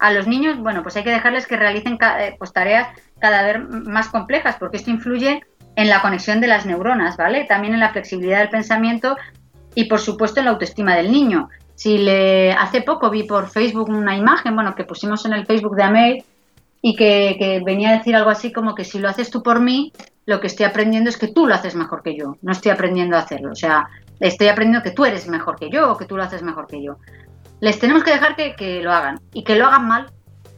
A 0.00 0.12
los 0.12 0.26
niños, 0.26 0.58
bueno, 0.58 0.82
pues 0.82 0.96
hay 0.96 1.04
que 1.04 1.10
dejarles 1.10 1.46
que 1.46 1.56
realicen 1.56 1.98
eh, 2.18 2.34
pues, 2.38 2.52
tareas 2.52 2.88
cada 3.20 3.42
vez 3.42 3.58
más 3.68 4.08
complejas, 4.08 4.56
porque 4.58 4.78
esto 4.78 4.90
influye 4.90 5.42
en 5.76 5.88
la 5.88 6.02
conexión 6.02 6.40
de 6.40 6.46
las 6.46 6.66
neuronas, 6.66 7.16
¿vale? 7.16 7.44
También 7.44 7.74
en 7.74 7.80
la 7.80 7.90
flexibilidad 7.90 8.38
del 8.38 8.48
pensamiento 8.48 9.16
y, 9.74 9.84
por 9.84 10.00
supuesto, 10.00 10.40
en 10.40 10.46
la 10.46 10.52
autoestima 10.52 10.96
del 10.96 11.12
niño. 11.12 11.48
Si 11.74 11.98
le 11.98 12.52
hace 12.52 12.82
poco 12.82 13.08
vi 13.10 13.22
por 13.22 13.48
Facebook 13.48 13.88
una 13.88 14.16
imagen, 14.16 14.54
bueno, 14.54 14.74
que 14.74 14.84
pusimos 14.84 15.24
en 15.24 15.32
el 15.32 15.46
Facebook 15.46 15.76
de 15.76 15.82
Amel 15.82 16.24
y 16.82 16.96
que, 16.96 17.62
venía 17.64 17.90
a 17.90 17.98
decir 17.98 18.16
algo 18.16 18.30
así 18.30 18.52
como 18.52 18.74
que 18.74 18.84
si 18.84 18.98
lo 18.98 19.08
haces 19.08 19.30
tú 19.30 19.42
por 19.42 19.60
mí, 19.60 19.92
lo 20.26 20.40
que 20.40 20.46
estoy 20.46 20.66
aprendiendo 20.66 21.10
es 21.10 21.16
que 21.16 21.28
tú 21.28 21.46
lo 21.46 21.54
haces 21.54 21.74
mejor 21.74 22.02
que 22.02 22.16
yo, 22.16 22.36
no 22.42 22.52
estoy 22.52 22.72
aprendiendo 22.72 23.16
a 23.16 23.20
hacerlo. 23.20 23.52
O 23.52 23.56
sea, 23.56 23.88
estoy 24.20 24.48
aprendiendo 24.48 24.82
que 24.82 24.94
tú 24.94 25.04
eres 25.04 25.26
mejor 25.28 25.56
que 25.56 25.70
yo 25.70 25.92
o 25.92 25.96
que 25.96 26.04
tú 26.04 26.16
lo 26.16 26.22
haces 26.22 26.42
mejor 26.42 26.66
que 26.66 26.82
yo. 26.82 26.98
Les 27.60 27.78
tenemos 27.78 28.04
que 28.04 28.12
dejar 28.12 28.36
que, 28.36 28.80
lo 28.82 28.92
hagan 28.92 29.20
y 29.32 29.44
que 29.44 29.56
lo 29.56 29.66
hagan 29.66 29.86
mal, 29.86 30.10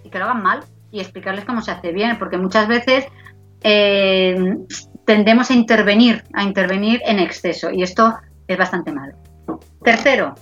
y 0.05 0.11
que 0.11 0.19
lo 0.19 0.25
hagan 0.25 0.43
mal 0.43 0.61
y 0.91 1.01
explicarles 1.01 1.45
cómo 1.45 1.63
se 1.63 1.71
hace 1.71 1.93
bien, 1.93 2.19
porque 2.19 2.39
muchas 2.39 2.69
veces 2.69 3.07
eh, 3.63 4.57
tendemos 5.07 5.51
a 5.51 5.55
intervenir, 5.55 6.23
a 6.35 6.43
intervenir 6.43 7.01
en 7.05 7.19
exceso 7.19 7.71
y 7.71 7.83
esto 7.83 8.15
es 8.47 8.59
bastante 8.59 8.93
malo. 8.93 9.17
Tercero, 9.83 10.35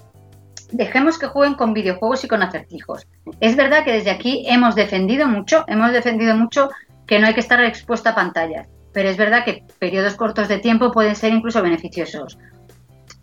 dejemos 0.73 1.19
que 1.19 1.27
jueguen 1.27 1.55
con 1.55 1.73
videojuegos 1.73 2.25
y 2.25 2.29
con 2.29 2.43
acertijos. 2.43 3.07
Es 3.41 3.57
verdad 3.57 3.85
que 3.85 3.93
desde 3.93 4.11
aquí 4.11 4.45
hemos 4.49 4.75
defendido 4.75 5.27
mucho, 5.29 5.65
hemos 5.67 5.93
defendido 5.93 6.37
mucho 6.37 6.69
que 7.07 7.19
no 7.19 7.27
hay 7.27 7.35
que 7.35 7.41
estar 7.41 7.63
expuesto 7.65 8.11
a 8.11 8.15
pantallas, 8.15 8.69
pero 8.93 9.09
es 9.09 9.17
verdad 9.17 9.45
que 9.45 9.65
periodos 9.79 10.15
cortos 10.15 10.49
de 10.49 10.59
tiempo 10.59 10.93
pueden 10.93 11.17
ser 11.17 11.33
incluso 11.33 11.63
beneficiosos. 11.63 12.39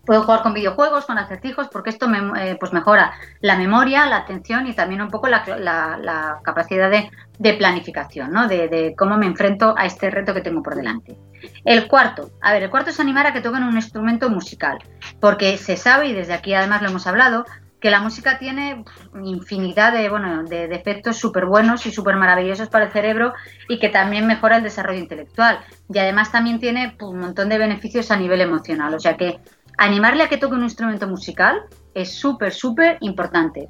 Puedo 0.07 0.23
jugar 0.23 0.41
con 0.41 0.53
videojuegos, 0.53 1.05
con 1.05 1.17
acertijos, 1.17 1.67
porque 1.67 1.89
esto 1.89 2.07
eh, 2.39 2.55
pues 2.57 2.71
mejora 2.71 3.11
la 3.41 3.57
memoria, 3.57 4.05
la 4.05 4.15
atención 4.15 4.65
y 4.65 4.73
también 4.73 5.01
un 5.01 5.09
poco 5.09 5.27
la, 5.27 6.39
capacidad 6.43 6.89
de, 6.89 7.53
planificación, 7.55 8.31
¿no? 8.31 8.47
De, 8.47 8.95
cómo 8.97 9.17
me 9.17 9.25
enfrento 9.25 9.75
a 9.77 9.85
este 9.85 10.09
reto 10.09 10.33
que 10.33 10.39
tengo 10.39 10.63
por 10.63 10.75
delante. 10.75 11.17
El 11.65 11.89
cuarto, 11.89 12.31
a 12.41 12.53
ver, 12.53 12.63
el 12.63 12.69
cuarto 12.69 12.91
es 12.91 13.01
animar 13.01 13.27
a 13.27 13.33
que 13.33 13.41
toquen 13.41 13.63
un 13.63 13.75
instrumento 13.75 14.29
musical, 14.29 14.77
porque 15.19 15.57
se 15.57 15.75
sabe, 15.75 16.07
y 16.07 16.13
desde 16.13 16.33
aquí 16.33 16.53
además 16.53 16.81
lo 16.81 16.87
hemos 16.87 17.05
hablado, 17.05 17.43
que 17.81 17.91
la 17.91 17.99
música 17.99 18.39
tiene 18.39 18.83
infinidad 19.23 19.93
de, 19.93 20.09
bueno, 20.09 20.43
de, 20.43 20.65
efectos 20.73 21.17
súper 21.17 21.45
buenos 21.45 21.85
y 21.85 21.91
súper 21.91 22.15
maravillosos 22.15 22.69
para 22.69 22.85
el 22.85 22.91
cerebro 22.91 23.33
y 23.67 23.77
que 23.77 23.89
también 23.89 24.25
mejora 24.25 24.57
el 24.57 24.63
desarrollo 24.63 24.99
intelectual. 24.99 25.59
Y 25.93 25.99
además 25.99 26.31
también 26.31 26.59
tiene 26.59 26.95
un 27.01 27.19
montón 27.19 27.49
de 27.49 27.57
beneficios 27.57 28.09
a 28.09 28.17
nivel 28.17 28.41
emocional. 28.41 28.93
O 28.95 28.99
sea 28.99 29.15
que 29.15 29.39
animarle 29.77 30.23
a 30.23 30.29
que 30.29 30.37
toque 30.37 30.55
un 30.55 30.63
instrumento 30.63 31.07
musical 31.07 31.63
es 31.93 32.11
súper, 32.13 32.53
súper 32.53 32.97
importante. 33.01 33.69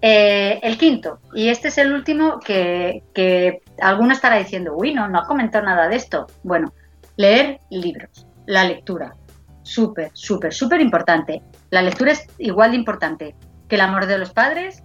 Eh, 0.00 0.60
el 0.62 0.76
quinto, 0.76 1.20
y 1.34 1.48
este 1.48 1.68
es 1.68 1.78
el 1.78 1.92
último 1.92 2.38
que, 2.38 3.02
que 3.14 3.62
alguno 3.80 4.12
estará 4.12 4.36
diciendo, 4.36 4.74
uy, 4.76 4.92
no, 4.92 5.08
no 5.08 5.18
ha 5.18 5.26
comentado 5.26 5.64
nada 5.64 5.88
de 5.88 5.96
esto. 5.96 6.26
Bueno, 6.42 6.72
leer 7.16 7.60
libros, 7.70 8.26
la 8.46 8.64
lectura, 8.64 9.14
súper, 9.62 10.10
súper, 10.12 10.52
súper 10.52 10.80
importante. 10.80 11.42
La 11.70 11.80
lectura 11.80 12.12
es 12.12 12.26
igual 12.38 12.72
de 12.72 12.76
importante 12.76 13.34
que 13.66 13.76
el 13.76 13.80
amor 13.80 14.06
de 14.06 14.18
los 14.18 14.30
padres, 14.32 14.84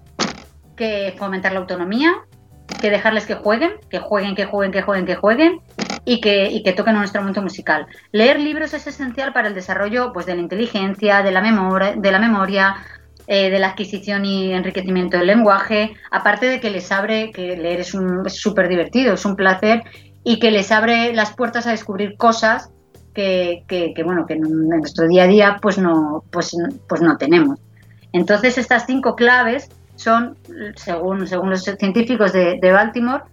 que 0.78 1.14
fomentar 1.18 1.52
la 1.52 1.60
autonomía, 1.60 2.14
que 2.80 2.90
dejarles 2.90 3.26
que 3.26 3.36
jueguen, 3.36 3.74
que 3.90 4.00
jueguen, 4.00 4.36
que 4.36 4.46
jueguen, 4.46 4.72
que 4.72 4.82
jueguen, 4.82 5.06
que 5.06 5.16
jueguen 5.16 5.62
y 6.10 6.22
que, 6.22 6.52
y 6.52 6.64
que 6.64 6.74
toquen 6.74 6.96
un 6.96 7.04
instrumento 7.04 7.40
musical. 7.40 7.86
Leer 8.12 8.40
libros 8.40 8.74
es 8.74 8.88
esencial 8.88 9.32
para 9.32 9.48
el 9.48 9.54
desarrollo 9.54 10.12
pues, 10.12 10.26
de 10.26 10.34
la 10.34 10.42
inteligencia, 10.42 11.22
de 11.22 11.32
la 11.32 11.40
memoria, 11.40 11.94
de, 11.96 12.12
la 12.12 12.18
memoria, 12.18 12.78
eh, 13.28 13.52
de 13.52 13.60
la 13.60 13.68
adquisición 13.68 14.26
y 14.26 14.52
enriquecimiento 14.52 15.18
del 15.18 15.28
lenguaje, 15.28 15.94
aparte 16.10 16.48
de 16.48 16.60
que 16.60 16.72
les 16.72 16.92
abre, 16.92 17.30
que 17.30 17.56
leer 17.56 17.82
es 17.82 17.96
súper 18.34 18.68
divertido, 18.70 19.14
es 19.14 19.24
un 19.24 19.36
placer 19.36 19.84
y 20.24 20.40
que 20.40 20.50
les 20.50 20.72
abre 20.72 21.14
las 21.14 21.36
puertas 21.36 21.68
a 21.68 21.72
descubrir 21.72 22.18
cosas 22.18 22.72
que, 23.14 23.64
que, 23.68 23.94
bueno, 24.04 24.26
que 24.26 24.34
en 24.34 24.68
nuestro 24.68 25.08
día 25.08 25.26
a 25.26 25.28
día 25.28 25.58
pues 25.62 25.78
no, 25.78 26.24
pues, 26.32 26.58
pues 26.88 27.02
no 27.02 27.18
tenemos. 27.18 27.60
Entonces 28.14 28.58
estas 28.58 28.88
cinco 28.88 29.16
claves 29.16 29.70
son, 29.96 30.40
según, 30.76 31.28
según 31.28 31.52
los 31.52 31.62
científicos 31.62 32.34
de, 32.34 32.58
de 32.60 32.72
Baltimore, 32.72 33.26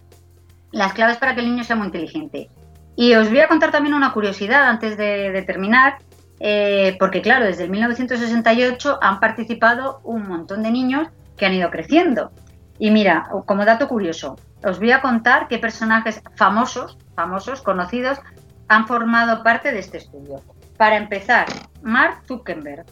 las 0.72 0.92
claves 0.92 1.16
para 1.16 1.34
que 1.34 1.40
el 1.40 1.46
niño 1.46 1.64
sea 1.64 1.76
muy 1.76 1.86
inteligente. 1.86 2.50
Y 2.96 3.14
os 3.14 3.28
voy 3.28 3.40
a 3.40 3.48
contar 3.48 3.70
también 3.70 3.94
una 3.94 4.12
curiosidad 4.12 4.64
antes 4.64 4.96
de, 4.96 5.42
terminar, 5.46 5.98
eh, 6.40 6.96
porque 6.98 7.20
claro, 7.20 7.44
desde 7.44 7.64
el 7.64 7.70
1968 7.70 8.98
han 9.02 9.20
participado 9.20 10.00
un 10.02 10.26
montón 10.26 10.62
de 10.62 10.70
niños 10.70 11.08
que 11.36 11.46
han 11.46 11.54
ido 11.54 11.70
creciendo. 11.70 12.32
Y 12.78 12.90
mira, 12.90 13.28
como 13.46 13.64
dato 13.64 13.86
curioso, 13.86 14.36
os 14.64 14.78
voy 14.78 14.92
a 14.92 15.00
contar 15.00 15.46
qué 15.48 15.58
personajes 15.58 16.22
famosos, 16.36 16.98
famosos, 17.14 17.62
conocidos, 17.62 18.18
han 18.68 18.86
formado 18.86 19.42
parte 19.42 19.72
de 19.72 19.78
este 19.78 19.98
estudio. 19.98 20.42
Para 20.76 20.96
empezar, 20.96 21.46
Mark 21.82 22.22
Zuckerberg. 22.26 22.84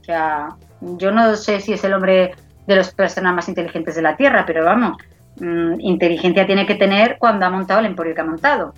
O 0.00 0.04
sea, 0.04 0.48
yo 0.80 1.10
no 1.10 1.34
sé 1.36 1.60
si 1.60 1.72
es 1.72 1.82
el 1.84 1.94
hombre 1.94 2.34
de 2.66 2.76
las 2.76 2.92
personas 2.92 3.34
más 3.34 3.48
inteligentes 3.48 3.94
de 3.94 4.02
la 4.02 4.16
Tierra, 4.16 4.44
pero 4.46 4.64
vamos, 4.64 4.96
mm, 5.40 5.80
inteligencia 5.80 6.46
tiene 6.46 6.66
que 6.66 6.74
tener 6.74 7.16
cuando 7.18 7.46
ha 7.46 7.50
montado 7.50 7.80
el 7.80 7.86
emporio 7.86 8.14
que 8.14 8.20
ha 8.20 8.24
montado. 8.24 8.74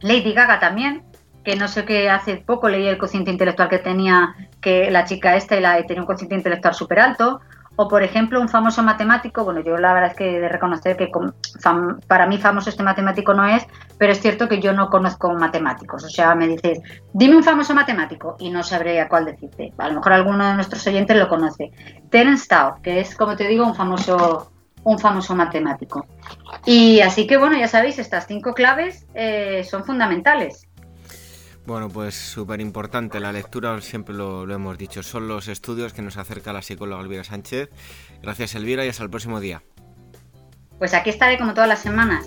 Lady 0.00 0.32
Gaga 0.32 0.60
también, 0.60 1.04
que 1.44 1.56
no 1.56 1.68
sé 1.68 1.84
qué 1.84 2.10
hace 2.10 2.36
poco 2.36 2.68
leí 2.68 2.86
el 2.86 2.98
cociente 2.98 3.30
intelectual 3.30 3.68
que 3.68 3.78
tenía 3.78 4.34
que 4.60 4.90
la 4.90 5.04
chica 5.04 5.36
esta 5.36 5.56
y 5.56 5.60
la 5.60 5.82
tenía 5.86 6.02
un 6.02 6.06
cociente 6.06 6.34
intelectual 6.34 6.74
súper 6.74 7.00
alto. 7.00 7.40
O, 7.80 7.86
por 7.86 8.02
ejemplo, 8.02 8.40
un 8.40 8.48
famoso 8.48 8.82
matemático, 8.82 9.44
bueno, 9.44 9.60
yo 9.60 9.78
la 9.78 9.92
verdad 9.92 10.10
es 10.10 10.16
que 10.16 10.40
de 10.40 10.48
reconocer 10.48 10.96
que 10.96 11.12
para 12.08 12.26
mí 12.26 12.36
famoso 12.36 12.70
este 12.70 12.82
matemático 12.82 13.34
no 13.34 13.46
es, 13.46 13.64
pero 13.96 14.10
es 14.10 14.20
cierto 14.20 14.48
que 14.48 14.60
yo 14.60 14.72
no 14.72 14.90
conozco 14.90 15.32
matemáticos. 15.34 16.02
O 16.02 16.08
sea, 16.08 16.34
me 16.34 16.48
dices, 16.48 16.80
dime 17.12 17.36
un 17.36 17.44
famoso 17.44 17.74
matemático 17.74 18.34
y 18.40 18.50
no 18.50 18.64
sabré 18.64 19.00
a 19.00 19.08
cuál 19.08 19.26
decirte. 19.26 19.72
A 19.78 19.88
lo 19.90 19.94
mejor 19.94 20.12
alguno 20.12 20.48
de 20.48 20.54
nuestros 20.54 20.84
oyentes 20.88 21.16
lo 21.16 21.28
conoce. 21.28 21.70
Terence 22.10 22.48
Tao, 22.48 22.82
que 22.82 22.98
es, 22.98 23.14
como 23.14 23.36
te 23.36 23.46
digo, 23.46 23.64
un 23.64 23.76
famoso, 23.76 24.50
un 24.84 24.98
famoso 24.98 25.34
matemático. 25.34 26.06
Y 26.64 27.00
así 27.00 27.26
que, 27.26 27.36
bueno, 27.36 27.58
ya 27.58 27.68
sabéis, 27.68 27.98
estas 27.98 28.26
cinco 28.26 28.54
claves 28.54 29.06
eh, 29.14 29.64
son 29.68 29.84
fundamentales. 29.84 30.68
Bueno, 31.68 31.90
pues 31.90 32.14
súper 32.14 32.62
importante 32.62 33.20
la 33.20 33.30
lectura, 33.30 33.78
siempre 33.82 34.14
lo, 34.14 34.50
hemos 34.50 34.78
dicho, 34.78 35.02
son 35.02 35.28
los 35.28 35.48
estudios 35.48 35.92
que 35.92 36.00
nos 36.00 36.16
acerca 36.16 36.54
la 36.54 36.62
psicóloga 36.62 37.02
Elvira 37.02 37.24
Sánchez. 37.24 37.68
Gracias 38.22 38.54
Elvira 38.54 38.86
y 38.86 38.88
hasta 38.88 39.02
el 39.02 39.10
próximo 39.10 39.38
día. 39.38 39.62
Pues 40.78 40.94
aquí 40.94 41.10
estaré 41.10 41.36
como 41.36 41.52
todas 41.52 41.68
las 41.68 41.80
semanas. 41.80 42.26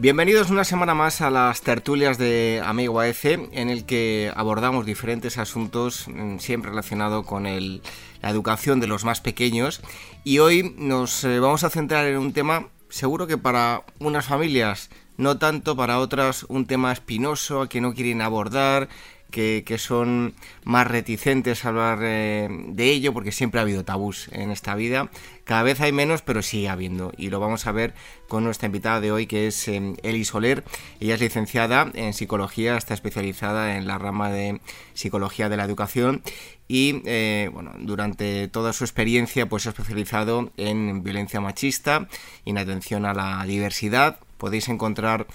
Bienvenidos 0.00 0.50
una 0.50 0.62
semana 0.62 0.94
más 0.94 1.20
a 1.22 1.28
las 1.28 1.62
tertulias 1.62 2.18
de 2.18 2.62
Amigo 2.64 3.00
AF, 3.00 3.24
en 3.24 3.68
el 3.68 3.84
que 3.84 4.30
abordamos 4.36 4.86
diferentes 4.86 5.38
asuntos 5.38 6.06
mm, 6.06 6.38
siempre 6.38 6.70
relacionados 6.70 7.26
con 7.26 7.42
la 7.42 8.30
educación 8.30 8.78
de 8.78 8.86
los 8.86 9.04
más 9.04 9.20
pequeños. 9.20 9.80
Y 10.22 10.38
hoy 10.38 10.72
nos 10.78 11.24
eh, 11.24 11.40
vamos 11.40 11.64
a 11.64 11.70
centrar 11.70 12.06
en 12.06 12.16
un 12.16 12.32
tema, 12.32 12.68
seguro 12.88 13.26
que 13.26 13.38
para 13.38 13.82
unas 13.98 14.26
familias, 14.26 14.88
no 15.16 15.38
tanto 15.38 15.74
para 15.74 15.98
otras, 15.98 16.44
un 16.44 16.66
tema 16.66 16.92
espinoso 16.92 17.68
que 17.68 17.80
no 17.80 17.92
quieren 17.92 18.22
abordar, 18.22 18.88
que, 19.30 19.76
son 19.78 20.34
más 20.64 20.86
reticentes 20.86 21.64
a 21.64 21.68
hablar 21.68 21.98
eh, 22.02 22.48
de 22.50 22.90
ello, 22.90 23.12
porque 23.12 23.32
siempre 23.32 23.60
ha 23.60 23.62
habido 23.62 23.84
tabús 23.84 24.28
en 24.32 24.50
esta 24.50 24.74
vida. 24.74 25.10
Cada 25.44 25.62
vez 25.62 25.80
hay 25.80 25.92
menos, 25.92 26.22
pero 26.22 26.42
sigue 26.42 26.68
habiendo. 26.68 27.12
Y 27.16 27.30
lo 27.30 27.40
vamos 27.40 27.66
a 27.66 27.72
ver 27.72 27.94
con 28.28 28.44
nuestra 28.44 28.66
invitada 28.66 29.00
de 29.00 29.12
hoy, 29.12 29.26
que 29.26 29.46
es 29.46 29.68
eh, 29.68 29.94
Eli 30.02 30.24
Soler. 30.24 30.64
Ella 31.00 31.14
es 31.14 31.20
licenciada 31.20 31.90
en 31.94 32.12
psicología, 32.14 32.76
está 32.76 32.94
especializada 32.94 33.76
en 33.76 33.86
la 33.86 33.98
rama 33.98 34.30
de 34.30 34.60
psicología 34.94 35.48
de 35.48 35.56
la 35.56 35.64
educación 35.64 36.22
y 36.68 37.00
eh, 37.06 37.50
bueno, 37.52 37.72
durante 37.78 38.46
toda 38.48 38.74
su 38.74 38.84
experiencia 38.84 39.48
pues 39.48 39.66
ha 39.66 39.70
especializado 39.70 40.52
en 40.58 41.02
violencia 41.02 41.40
machista 41.40 42.08
y 42.44 42.50
en 42.50 42.58
atención 42.58 43.06
a 43.06 43.14
la 43.14 43.42
diversidad. 43.46 44.18
Podéis 44.36 44.68
encontrar 44.68 45.26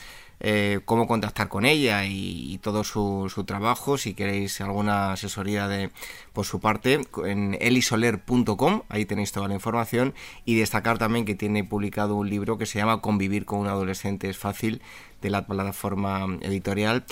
eh, 0.46 0.82
cómo 0.84 1.08
contactar 1.08 1.48
con 1.48 1.64
ella 1.64 2.04
y, 2.06 2.60
todo 2.62 2.84
su, 2.84 3.44
trabajo. 3.48 3.98
Si 3.98 4.14
queréis 4.14 4.60
alguna 4.60 5.14
asesoría 5.14 5.70
de 5.70 5.90
por 6.34 6.46
su 6.46 6.60
parte, 6.60 7.00
en 7.26 7.58
elisoler.com, 7.62 8.82
ahí 8.90 9.06
tenéis 9.06 9.32
toda 9.32 9.48
la 9.48 9.54
información. 9.54 10.14
Y 10.44 10.56
destacar 10.56 10.98
también 10.98 11.24
que 11.24 11.34
tiene 11.34 11.64
publicado 11.64 12.16
un 12.16 12.30
libro 12.30 12.58
que 12.58 12.66
se 12.66 12.78
llama 12.78 13.00
Convivir 13.00 13.46
con 13.46 13.60
un 13.60 13.68
adolescente 13.68 14.30
es 14.30 14.38
fácil, 14.38 14.82
de 15.22 15.30
la 15.30 15.48
plataforma 15.48 16.26
editorial. 16.42 17.06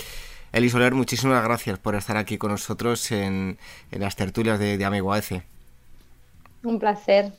Eli 0.52 0.68
Soler, 0.68 0.92
muchísimas 0.92 1.42
gracias 1.42 1.78
por 1.78 1.94
estar 1.94 2.18
aquí 2.18 2.36
con 2.36 2.50
nosotros 2.50 3.10
en, 3.12 3.56
las 3.90 4.14
tertulias 4.14 4.58
de, 4.58 4.76
de 4.76 4.84
Amigo 4.84 5.10
AEC. 5.10 5.42
Un 6.64 6.78
placer. 6.78 7.32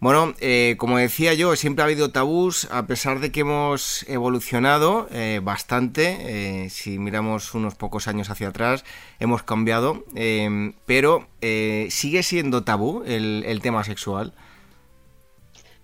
Bueno, 0.00 0.32
eh, 0.40 0.76
como 0.78 0.96
decía 0.96 1.34
yo, 1.34 1.54
siempre 1.56 1.82
ha 1.82 1.84
habido 1.84 2.10
tabús, 2.10 2.66
a 2.70 2.86
pesar 2.86 3.20
de 3.20 3.30
que 3.30 3.40
hemos 3.40 4.08
evolucionado 4.08 5.06
eh, 5.12 5.40
bastante, 5.42 6.64
eh, 6.64 6.70
si 6.70 6.98
miramos 6.98 7.52
unos 7.52 7.74
pocos 7.74 8.08
años 8.08 8.30
hacia 8.30 8.48
atrás, 8.48 8.82
hemos 9.18 9.42
cambiado, 9.42 10.04
pero 10.86 11.26
sigue 11.42 12.22
siendo 12.22 12.64
tabú 12.64 13.02
el, 13.04 13.60
tema 13.62 13.84
sexual. 13.84 14.32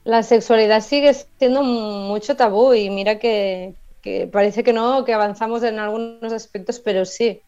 La 0.04 0.22
sexualidad 0.22 0.80
sigue 0.80 1.12
siendo 1.38 1.62
mucho 1.62 2.36
tabú 2.36 2.72
y 2.72 2.88
mira 2.88 3.18
que, 3.18 3.74
parece 4.32 4.64
que 4.64 4.72
no, 4.72 5.04
que 5.04 5.12
avanzamos 5.12 5.62
en 5.62 5.78
algunos 5.78 6.32
aspectos, 6.32 6.80
pero 6.80 7.04
sí. 7.04 7.42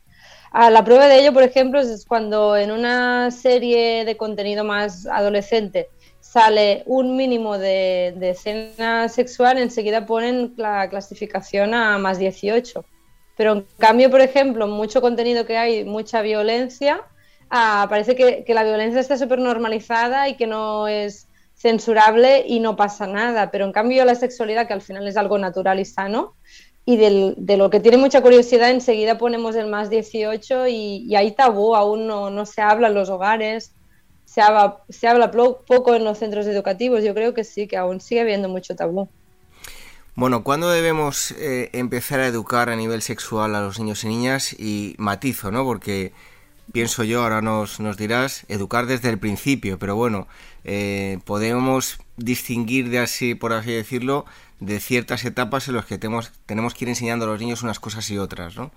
Ah, 0.51 0.69
la 0.69 0.85
prueba 0.85 1.09
de 1.09 1.21
ello, 1.21 1.33
por 1.33 1.45
ejemplo, 1.45 1.81
es 1.81 2.05
cuando 2.07 2.59
en 2.59 2.73
una 2.73 3.31
serie 3.31 4.05
de 4.05 4.19
contenido 4.19 4.65
más 4.65 5.07
adolescente 5.07 5.89
sale 6.21 6.83
un 6.87 7.17
mínimo 7.17 7.59
de, 7.59 8.15
escena 8.21 9.09
sexual, 9.09 9.59
enseguida 9.59 10.07
ponen 10.07 10.55
la 10.57 10.89
clasificación 10.89 11.75
a 11.75 11.99
más 11.99 12.19
18. 12.19 12.85
Pero 13.37 13.53
en 13.53 13.67
cambio, 13.79 14.11
por 14.11 14.21
ejemplo, 14.21 14.67
mucho 14.67 15.01
contenido 15.01 15.47
que 15.47 15.57
hay, 15.57 15.85
mucha 15.85 16.23
violencia, 16.23 17.03
ah, 17.51 17.87
parece 17.89 18.15
que, 18.15 18.45
la 18.53 18.65
violencia 18.65 19.01
está 19.01 19.17
súper 19.17 19.39
normalizada 19.39 20.29
y 20.29 20.37
que 20.37 20.47
no 20.47 20.89
es 20.89 21.29
censurable 21.55 22.45
y 22.47 22.61
no 22.61 22.77
pasa 22.77 23.07
nada. 23.07 23.51
Pero 23.51 23.65
en 23.65 23.73
cambio 23.73 24.05
la 24.05 24.15
sexualidad, 24.15 24.67
que 24.67 24.75
al 24.75 24.83
final 24.83 25.07
es 25.09 25.17
algo 25.17 25.39
natural 25.39 25.81
y 25.81 25.85
sano, 25.85 26.35
y 26.85 26.97
de 26.97 27.57
lo 27.57 27.71
que 27.71 27.81
tiene 27.81 27.99
mucha 27.99 28.23
curiosidad, 28.23 28.71
enseguida 28.71 29.19
ponemos 29.19 29.55
el 29.57 29.67
más 29.67 29.91
18 29.91 30.67
y, 30.69 31.15
hay 31.15 31.33
tabú, 31.33 31.77
aún 31.77 32.07
no, 32.07 32.31
no 32.31 32.45
se 32.47 32.61
habla 32.61 32.89
en 32.89 32.95
los 32.95 33.09
hogares 33.11 33.75
se 34.89 35.09
habla, 35.09 35.31
poco 35.31 35.95
en 35.95 36.05
los 36.05 36.19
centros 36.19 36.47
educativos. 36.47 37.03
Yo 37.03 37.15
creo 37.15 37.35
que 37.35 37.45
sí, 37.45 37.67
que 37.67 37.77
aún 37.77 38.01
sigue 38.01 38.21
habiendo 38.21 38.49
mucho 38.49 38.77
tabú. 38.77 39.09
Bueno, 40.15 40.43
¿cuándo 40.43 40.71
debemos 40.71 41.33
eh, 41.33 41.71
empezar 41.73 42.21
a 42.21 42.27
educar 42.27 42.71
a 42.71 42.77
nivel 42.77 43.03
sexual 43.03 43.55
a 43.55 43.61
los 43.61 43.79
niños 43.79 44.03
y 44.05 44.09
niñas? 44.09 44.53
Y 44.59 44.95
matizo, 44.99 45.51
¿no? 45.51 45.65
Porque 45.65 46.13
pienso 46.73 47.05
yo, 47.05 47.23
ahora 47.23 47.41
nos, 47.41 47.81
nos 47.81 47.97
dirás, 47.97 48.45
educar 48.49 48.87
desde 48.87 49.11
el 49.11 49.19
principio, 49.19 49.79
pero 49.79 49.97
bueno, 49.97 50.27
eh, 50.65 51.19
podemos 51.25 51.99
distinguir 52.17 52.91
de 52.91 52.99
así, 52.99 53.35
por 53.35 53.53
así 53.53 53.73
decirlo, 53.73 54.27
de 54.61 54.81
ciertas 54.81 55.25
etapas 55.25 55.69
en 55.69 55.77
las 55.77 55.87
que 55.87 55.99
tenemos, 55.99 56.33
tenemos 56.47 56.75
que 56.75 56.85
ir 56.85 56.89
enseñando 56.89 57.25
a 57.25 57.29
los 57.29 57.41
niños 57.41 57.63
unas 57.63 57.81
cosas 57.81 58.11
y 58.11 58.19
otras, 58.19 58.57
¿no? 58.57 58.71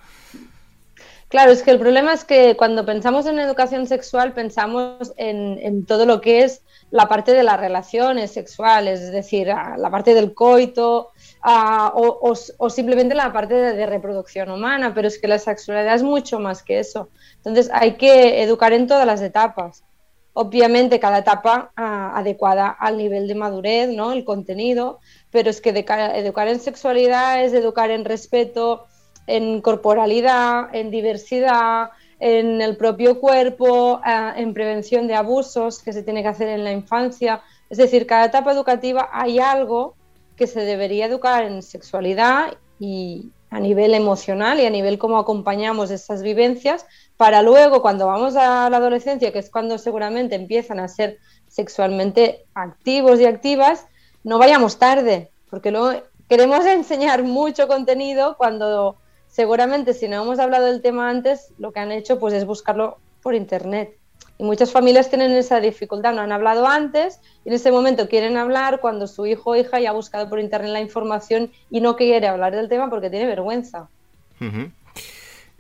Claro, 1.32 1.54
es 1.54 1.64
que 1.64 1.72
el 1.72 1.80
problema 1.80 2.12
es 2.12 2.26
que 2.26 2.58
cuando 2.58 2.86
pensamos 2.86 3.26
en 3.26 3.40
educación 3.40 3.88
sexual 3.88 4.34
pensamos 4.34 5.14
en, 5.16 5.86
todo 5.86 6.06
lo 6.06 6.20
que 6.20 6.44
es 6.44 6.62
la 6.90 7.08
parte 7.08 7.32
de 7.32 7.42
las 7.42 7.58
relaciones 7.58 8.32
sexuales, 8.32 9.00
es 9.00 9.14
decir, 9.14 9.48
la 9.48 9.90
parte 9.90 10.14
del 10.14 10.34
coito 10.34 11.12
o, 11.42 12.70
simplemente 12.70 13.16
la 13.16 13.32
parte 13.32 13.54
de, 13.54 13.86
reproducción 13.86 14.52
humana, 14.52 14.94
pero 14.94 15.08
es 15.08 15.20
que 15.20 15.30
la 15.30 15.40
sexualidad 15.40 15.96
es 15.96 16.04
mucho 16.04 16.38
más 16.42 16.64
que 16.64 16.80
eso. 16.80 17.08
Entonces 17.38 17.70
hay 17.74 17.94
que 17.94 18.44
educar 18.44 18.74
en 18.74 18.88
todas 18.88 19.06
las 19.06 19.22
etapas. 19.22 19.86
Obviamente 20.34 21.00
cada 21.00 21.20
etapa 21.20 21.72
adecuada 21.78 22.68
al 22.68 22.98
nivel 22.98 23.30
de 23.30 23.36
madurez, 23.36 23.88
¿no? 23.88 24.12
el 24.12 24.26
contenido, 24.26 25.00
pero 25.32 25.50
es 25.50 25.62
que 25.62 25.70
educar 25.70 26.48
en 26.50 26.60
sexualidad 26.60 27.42
es 27.42 27.54
educar 27.54 27.90
en 27.90 28.04
respeto, 28.04 28.88
en 29.32 29.62
corporalidad, 29.62 30.74
en 30.74 30.92
diversidad, 30.92 31.92
en 32.20 32.62
el 32.62 32.78
propio 32.78 33.20
cuerpo, 33.20 34.02
eh, 34.06 34.34
en 34.36 34.54
prevención 34.54 35.08
de 35.08 35.16
abusos 35.16 35.82
que 35.82 35.94
se 35.94 36.04
tiene 36.04 36.22
que 36.22 36.28
hacer 36.28 36.50
en 36.50 36.64
la 36.64 36.72
infancia. 36.72 37.42
Es 37.70 37.78
decir, 37.78 38.06
cada 38.06 38.26
etapa 38.26 38.52
educativa 38.52 39.10
hay 39.12 39.40
algo 39.40 39.96
que 40.36 40.48
se 40.48 40.62
debería 40.62 41.06
educar 41.06 41.44
en 41.44 41.64
sexualidad 41.64 42.58
y 42.80 43.32
a 43.50 43.60
nivel 43.60 43.94
emocional 43.94 44.60
y 44.60 44.66
a 44.66 44.70
nivel 44.70 44.98
cómo 44.98 45.18
acompañamos 45.18 45.92
esas 45.92 46.22
vivencias 46.24 46.86
para 47.18 47.42
luego 47.42 47.82
cuando 47.82 48.08
vamos 48.08 48.36
a 48.36 48.70
la 48.70 48.78
adolescencia, 48.78 49.32
que 49.32 49.40
es 49.40 49.50
cuando 49.50 49.78
seguramente 49.78 50.36
empiezan 50.36 50.80
a 50.80 50.88
ser 50.88 51.20
sexualmente 51.48 52.46
activos 52.54 53.20
y 53.20 53.26
activas, 53.26 53.88
no 54.24 54.38
vayamos 54.38 54.78
tarde, 54.78 55.32
porque 55.50 55.72
luego 55.72 56.02
queremos 56.30 56.66
enseñar 56.66 57.24
mucho 57.24 57.68
contenido 57.68 58.38
cuando 58.38 59.01
seguramente 59.32 59.94
si 59.94 60.08
no 60.08 60.22
hemos 60.22 60.40
hablado 60.40 60.68
del 60.68 60.82
tema 60.82 61.10
antes, 61.10 61.54
lo 61.58 61.72
que 61.72 61.80
han 61.80 61.92
hecho 61.92 62.20
pues 62.20 62.34
es 62.34 62.46
buscarlo 62.46 63.00
por 63.24 63.34
internet. 63.34 63.98
Y 64.38 64.44
muchas 64.44 64.72
familias 64.72 65.10
tienen 65.10 65.32
esa 65.32 65.60
dificultad, 65.60 66.14
no 66.14 66.22
han 66.22 66.32
hablado 66.32 66.68
antes 66.68 67.20
y 67.46 67.50
en 67.50 67.56
ese 67.56 67.72
momento 67.72 68.10
quieren 68.10 68.38
hablar 68.38 68.80
cuando 68.82 69.08
su 69.08 69.26
hijo 69.26 69.52
o 69.52 69.56
hija 69.56 69.80
ya 69.80 69.92
ha 69.92 69.94
buscado 69.94 70.30
por 70.30 70.40
internet 70.40 70.72
la 70.72 70.82
información 70.82 71.52
y 71.70 71.82
no 71.82 71.96
quiere 71.96 72.28
hablar 72.28 72.56
del 72.56 72.68
tema 72.68 72.90
porque 72.90 73.10
tiene 73.10 73.26
vergüenza. 73.26 73.88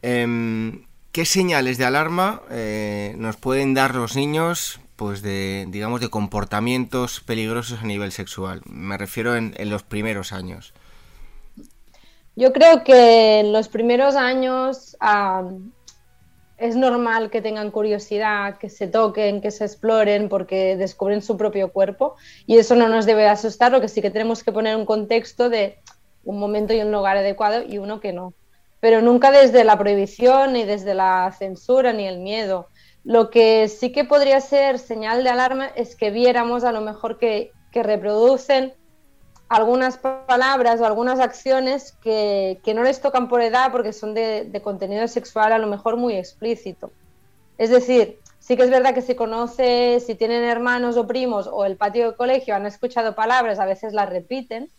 Em, 0.01 0.85
¿Qué 1.11 1.25
señales 1.25 1.77
de 1.77 1.85
alarma 1.85 2.41
eh, 2.49 3.13
nos 3.17 3.37
pueden 3.37 3.73
dar 3.73 3.95
los 3.95 4.15
niños 4.15 4.79
pues 4.95 5.21
de 5.21 5.65
digamos 5.69 5.99
de 6.01 6.09
comportamientos 6.09 7.19
peligrosos 7.21 7.81
a 7.81 7.85
nivel 7.85 8.11
sexual? 8.11 8.61
Me 8.65 8.97
refiero 8.97 9.35
en 9.35 9.69
los 9.69 9.83
primeros 9.83 10.33
años. 10.33 10.73
Yo 12.35 12.53
creo 12.53 12.83
que 12.83 13.39
en 13.39 13.51
los 13.51 13.67
primeros 13.67 14.15
años 14.15 14.95
es 16.57 16.75
normal 16.75 17.29
que 17.29 17.41
tengan 17.41 17.71
curiosidad, 17.71 18.57
que 18.57 18.69
se 18.69 18.87
toquen, 18.87 19.41
que 19.41 19.51
se 19.51 19.65
exploren 19.65 20.29
porque 20.29 20.77
descubren 20.77 21.21
su 21.21 21.35
propio 21.35 21.73
cuerpo 21.73 22.15
y 22.47 22.57
eso 22.57 22.75
no 22.75 22.87
nos 22.87 23.05
debe 23.05 23.27
asustar, 23.27 23.71
lo 23.71 23.81
que 23.81 23.89
sí 23.89 24.01
que 24.01 24.11
tenemos 24.11 24.43
que 24.43 24.51
poner 24.51 24.75
un 24.77 24.85
contexto 24.85 25.49
de 25.49 25.79
un 26.23 26.39
momento 26.39 26.73
y 26.73 26.81
un 26.81 26.91
lugar 26.91 27.17
adecuado 27.17 27.63
y 27.67 27.79
uno 27.79 27.99
que 27.99 28.13
no. 28.13 28.33
Pero 28.79 29.01
nunca 29.01 29.31
desde 29.31 29.63
la 29.63 29.77
prohibición, 29.77 30.53
ni 30.53 30.63
desde 30.63 30.93
la 30.93 31.33
censura, 31.37 31.93
ni 31.93 32.07
el 32.07 32.19
miedo. 32.19 32.67
Lo 33.03 33.29
que 33.29 33.67
sí 33.67 33.91
que 33.91 34.05
podría 34.05 34.39
ser 34.39 34.79
señal 34.79 35.23
de 35.23 35.29
alarma 35.29 35.67
es 35.67 35.95
que 35.95 36.11
viéramos 36.11 36.63
a 36.63 36.71
lo 36.71 36.81
mejor 36.81 37.17
que, 37.17 37.51
que 37.71 37.83
reproducen 37.83 38.73
algunas 39.51 39.97
palabras 39.97 40.79
o 40.79 40.85
algunas 40.85 41.19
acciones 41.19 41.91
que, 42.01 42.61
no 42.73 42.83
les 42.83 43.01
tocan 43.01 43.27
por 43.27 43.41
edad 43.41 43.69
porque 43.73 43.91
son 43.91 44.13
de, 44.13 44.61
contenido 44.63 45.05
sexual 45.09 45.51
a 45.51 45.57
lo 45.57 45.67
mejor 45.67 45.97
muy 45.97 46.15
explícito. 46.15 46.89
Es 47.57 47.69
decir, 47.69 48.17
sí 48.39 48.55
que 48.55 48.63
es 48.63 48.69
verdad 48.69 48.93
que 48.93 49.01
se 49.01 49.17
conoce, 49.17 49.99
si 49.99 50.15
tienen 50.15 50.45
hermanos 50.45 50.95
o 50.95 51.05
primos 51.05 51.49
o 51.51 51.65
el 51.65 51.75
patio 51.75 52.11
de 52.11 52.15
colegio 52.15 52.55
han 52.55 52.65
escuchado 52.65 53.13
palabras, 53.13 53.59
a 53.59 53.65
veces 53.65 53.91
las 53.91 54.09
repiten, 54.09 54.69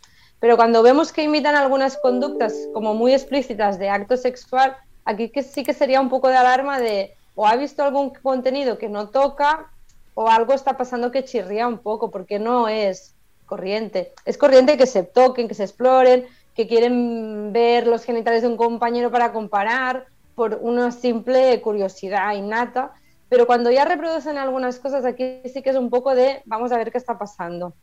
pero 0.41 0.57
cuando 0.57 0.83
vemos 0.83 1.13
que 1.13 1.25
imitan 1.25 1.55
algunas 1.55 1.99
conductas 1.99 2.55
como 2.73 2.95
muy 2.95 3.13
explícitas 3.13 3.79
de 3.79 3.91
acto 3.91 4.17
sexual, 4.17 4.75
aquí 5.05 5.29
que 5.29 5.43
sí 5.43 5.65
que 5.65 5.75
sería 5.75 6.01
un 6.01 6.09
poco 6.09 6.29
de 6.29 6.37
alarma 6.37 6.81
de 6.81 7.15
o 7.35 7.47
ha 7.47 7.57
visto 7.57 7.83
algún 7.83 8.09
contenido 8.15 8.79
que 8.79 8.89
no 8.89 9.11
toca 9.11 9.71
o 10.15 10.31
algo 10.31 10.55
está 10.55 10.79
pasando 10.79 11.11
que 11.11 11.25
chirría 11.25 11.69
un 11.69 11.77
poco 11.77 12.11
porque 12.11 12.39
no 12.39 12.69
es 12.69 13.15
corriente. 13.53 14.12
Es 14.25 14.38
corriente 14.38 14.79
que 14.79 14.87
se 14.87 15.03
toquen, 15.03 15.47
que 15.47 15.55
se 15.55 15.65
exploren, 15.65 16.25
que 16.55 16.67
quieren 16.67 17.53
ver 17.53 17.87
los 17.87 18.03
genitales 18.03 18.41
de 18.41 18.49
un 18.49 18.57
compañero 18.57 19.11
para 19.11 19.31
comparar 19.31 20.07
por 20.35 20.59
una 20.62 20.91
simple 20.91 21.61
curiosidad 21.61 22.35
innata, 22.35 22.93
pero 23.29 23.47
cuando 23.47 23.71
ya 23.71 23.85
reproducen 23.85 24.38
algunas 24.38 24.79
cosas 24.79 25.05
aquí 25.05 25.43
sí 25.53 25.61
que 25.62 25.69
es 25.69 25.77
un 25.77 25.91
poco 25.91 26.15
de 26.15 26.41
vamos 26.47 26.73
a 26.73 26.79
ver 26.79 26.91
qué 26.91 26.97
está 26.97 27.19
pasando. 27.19 27.75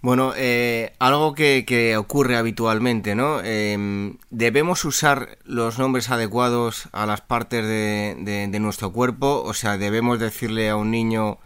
Bueno, 0.00 0.32
eh, 0.34 0.94
algo 0.98 1.34
que, 1.34 1.94
ocurre 1.98 2.36
habitualmente, 2.36 3.14
¿no? 3.14 3.42
Em, 3.42 4.16
debemos 4.30 4.86
usar 4.86 5.36
los 5.44 5.78
nombres 5.78 6.10
adecuados 6.10 6.88
a 6.92 7.04
las 7.04 7.20
partes 7.20 7.62
de, 7.66 8.48
de, 8.50 8.60
nuestro 8.60 8.92
cuerpo, 8.92 9.42
o 9.44 9.52
sea, 9.52 9.76
debemos 9.76 10.18
decirle 10.18 10.70
a 10.70 10.76
un 10.76 10.90
niño 10.90 11.38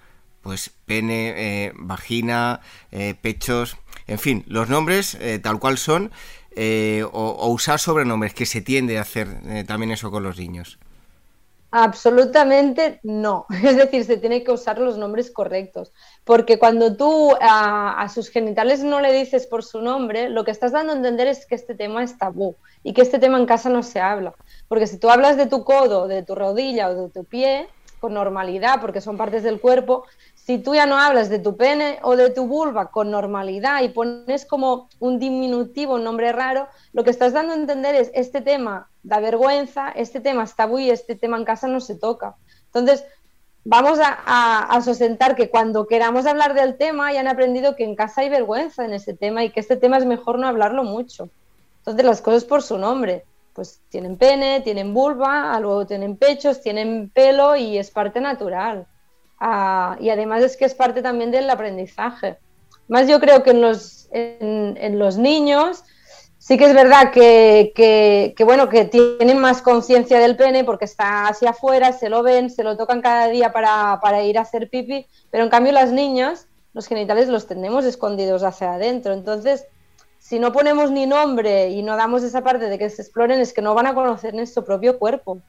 pues 0.42 0.70
pene, 0.86 1.34
eh, 1.36 1.72
vagina, 1.76 2.60
eh, 2.90 3.14
pechos, 3.20 3.76
en 4.06 4.18
fin, 4.18 4.44
los 4.46 4.68
nombres 4.68 5.16
eh, 5.20 5.38
tal 5.38 5.58
cual 5.58 5.78
son, 5.78 6.10
o, 7.12 7.48
usar 7.50 7.78
sobrenombres, 7.78 8.34
que 8.34 8.46
se 8.46 8.60
tiende 8.60 8.98
a 8.98 9.02
hacer 9.02 9.28
también 9.66 9.92
eso 9.92 10.10
con 10.10 10.24
los 10.24 10.38
niños. 10.38 10.78
Absolutamente 11.70 12.98
no. 13.02 13.46
Es 13.62 13.76
decir, 13.76 14.04
se 14.04 14.16
tiene 14.16 14.42
que 14.42 14.50
usar 14.50 14.78
los 14.78 14.96
nombres 14.96 15.30
correctos. 15.30 15.92
Porque 16.24 16.58
cuando 16.58 16.96
tú 16.96 17.36
a, 17.40 18.00
a, 18.00 18.08
sus 18.08 18.30
genitales 18.30 18.82
no 18.82 19.00
le 19.00 19.12
dices 19.12 19.46
por 19.46 19.62
su 19.62 19.82
nombre, 19.82 20.30
lo 20.30 20.44
que 20.44 20.50
estás 20.50 20.72
dando 20.72 20.92
a 20.92 20.96
entender 20.96 21.28
es 21.28 21.46
que 21.46 21.54
este 21.54 21.74
tema 21.74 22.02
es 22.02 22.16
tabú 22.16 22.56
y 22.82 22.94
que 22.94 23.02
este 23.02 23.18
tema 23.18 23.38
en 23.38 23.46
casa 23.46 23.68
no 23.68 23.82
se 23.82 24.00
habla. 24.00 24.34
Porque 24.66 24.86
si 24.86 24.98
tú 24.98 25.10
hablas 25.10 25.36
de 25.36 25.46
tu 25.46 25.64
codo, 25.64 26.08
de 26.08 26.22
tu 26.22 26.34
rodilla 26.34 26.88
o 26.88 26.94
de 26.94 27.10
tu 27.10 27.24
pie, 27.24 27.68
con 27.98 28.14
normalidad, 28.14 28.80
porque 28.80 29.00
son 29.00 29.16
partes 29.16 29.42
del 29.42 29.60
cuerpo, 29.60 30.04
si 30.48 30.56
tú 30.56 30.74
ya 30.74 30.86
no 30.86 30.98
hablas 30.98 31.28
de 31.28 31.38
tu 31.38 31.58
pene 31.58 31.98
o 32.02 32.16
de 32.16 32.30
tu 32.30 32.46
vulva 32.46 32.90
con 32.90 33.10
normalidad 33.10 33.82
y 33.82 33.90
pones 33.90 34.46
como 34.46 34.88
un 34.98 35.18
diminutivo, 35.18 35.96
un 35.96 36.04
nombre 36.04 36.32
raro, 36.32 36.68
lo 36.94 37.04
que 37.04 37.10
estás 37.10 37.34
dando 37.34 37.52
a 37.52 37.56
entender 37.56 37.94
es 37.94 38.10
este 38.14 38.40
tema 38.40 38.88
da 39.02 39.20
vergüenza, 39.20 39.90
este 39.90 40.20
tema 40.20 40.44
está 40.44 40.66
muy, 40.66 40.88
este 40.88 41.16
tema 41.16 41.36
en 41.36 41.44
casa 41.44 41.68
no 41.68 41.80
se 41.80 41.96
toca. 41.96 42.36
Entonces, 42.64 43.04
vamos 43.64 43.98
a, 43.98 44.62
a, 44.74 44.80
sustentar 44.80 45.36
que 45.36 45.50
cuando 45.50 45.86
queramos 45.86 46.24
hablar 46.24 46.54
del 46.54 46.78
tema 46.78 47.12
ya 47.12 47.20
han 47.20 47.28
aprendido 47.28 47.76
que 47.76 47.84
en 47.84 47.94
casa 47.94 48.22
hay 48.22 48.30
vergüenza 48.30 48.86
en 48.86 48.94
ese 48.94 49.12
tema 49.12 49.44
y 49.44 49.50
que 49.50 49.60
este 49.60 49.76
tema 49.76 49.98
es 49.98 50.06
mejor 50.06 50.38
no 50.38 50.46
hablarlo 50.46 50.82
mucho. 50.82 51.28
Entonces, 51.80 52.06
las 52.06 52.22
cosas 52.22 52.44
por 52.44 52.62
su 52.62 52.78
nombre. 52.78 53.26
Pues 53.58 53.80
tienen 53.88 54.16
pene, 54.16 54.60
tienen 54.60 54.94
vulva, 54.94 55.58
luego 55.58 55.84
tienen 55.84 56.16
pechos, 56.16 56.60
tienen 56.60 57.10
pelo 57.10 57.56
y 57.56 57.76
es 57.76 57.90
parte 57.90 58.20
natural 58.20 58.86
y 60.00 60.10
además 60.10 60.42
es 60.42 60.56
que 60.56 60.64
es 60.64 60.74
parte 60.74 61.02
también 61.02 61.30
del 61.30 61.48
aprendizaje. 61.48 62.38
Más 62.88 63.06
yo 63.06 63.20
creo 63.20 63.42
que 63.42 63.50
en 63.50 63.60
los, 63.60 64.08
en, 64.12 64.98
los 64.98 65.18
niños 65.18 65.84
sí 66.38 66.56
que 66.56 66.64
es 66.64 66.74
verdad 66.74 67.12
que, 67.12 67.72
que, 67.74 68.44
bueno, 68.44 68.68
que 68.68 68.86
tienen 68.86 69.38
más 69.38 69.62
conciencia 69.62 70.18
del 70.18 70.36
pene 70.36 70.64
porque 70.64 70.86
está 70.86 71.28
hacia 71.28 71.50
afuera, 71.50 71.92
se 71.92 72.08
lo 72.08 72.22
ven, 72.22 72.50
se 72.50 72.64
lo 72.64 72.76
tocan 72.76 73.02
cada 73.02 73.28
día 73.28 73.52
para, 73.52 74.00
para, 74.02 74.22
ir 74.22 74.38
a 74.38 74.42
hacer 74.42 74.70
pipi, 74.70 75.06
pero 75.30 75.44
en 75.44 75.50
cambio 75.50 75.72
las 75.72 75.92
niñas, 75.92 76.48
los 76.72 76.86
genitales 76.86 77.28
los 77.28 77.46
tenemos 77.46 77.84
escondidos 77.84 78.42
hacia 78.42 78.74
adentro. 78.74 79.12
Entonces, 79.12 79.66
si 80.28 80.38
no 80.38 80.52
ponemos 80.52 80.90
ni 80.90 81.06
nombre 81.06 81.70
y 81.70 81.82
no 81.82 81.96
damos 81.96 82.22
esa 82.22 82.44
parte 82.44 82.68
de 82.68 82.78
que 82.78 82.90
se 82.90 83.00
exploren, 83.00 83.40
es 83.40 83.54
que 83.54 83.62
no 83.62 83.74
van 83.74 83.86
a 83.86 83.94
conocer 83.94 84.34
nuestro 84.34 84.62
propio 84.62 84.98
cuerpo. 84.98 85.40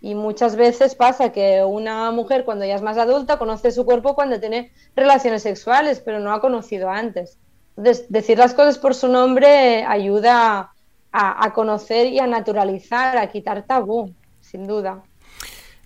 Y 0.00 0.14
muchas 0.14 0.54
veces 0.54 0.94
pasa 0.94 1.32
que 1.32 1.64
una 1.64 2.12
mujer 2.12 2.44
cuando 2.44 2.64
ya 2.64 2.76
es 2.76 2.82
más 2.82 2.96
adulta 2.96 3.40
conoce 3.40 3.72
su 3.72 3.84
cuerpo 3.84 4.14
cuando 4.14 4.38
tiene 4.38 4.70
relaciones 4.94 5.42
sexuales, 5.42 5.98
pero 5.98 6.20
no 6.20 6.32
ha 6.32 6.40
conocido 6.40 6.90
antes. 6.90 7.38
Entonces, 7.76 8.06
decir 8.08 8.38
las 8.38 8.54
cosas 8.54 8.78
por 8.78 8.94
su 8.94 9.08
nombre 9.08 9.82
ayuda 9.82 10.74
a, 11.10 11.52
conocer 11.52 12.06
y 12.06 12.20
a 12.20 12.28
naturalizar, 12.28 13.18
a 13.18 13.26
quitar 13.30 13.66
tabú, 13.66 14.14
sin 14.42 14.68
duda. 14.68 15.02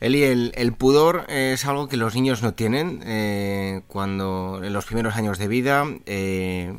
Eli, 0.00 0.22
el, 0.22 0.74
pudor 0.74 1.24
es 1.28 1.64
algo 1.64 1.88
que 1.88 1.96
los 1.96 2.14
niños 2.14 2.42
no 2.42 2.52
tienen 2.52 3.00
eh, 3.06 3.80
cuando 3.86 4.60
en 4.62 4.74
los 4.74 4.84
primeros 4.84 5.16
años 5.16 5.38
de 5.38 5.48
vida, 5.48 5.86
eh, 6.04 6.78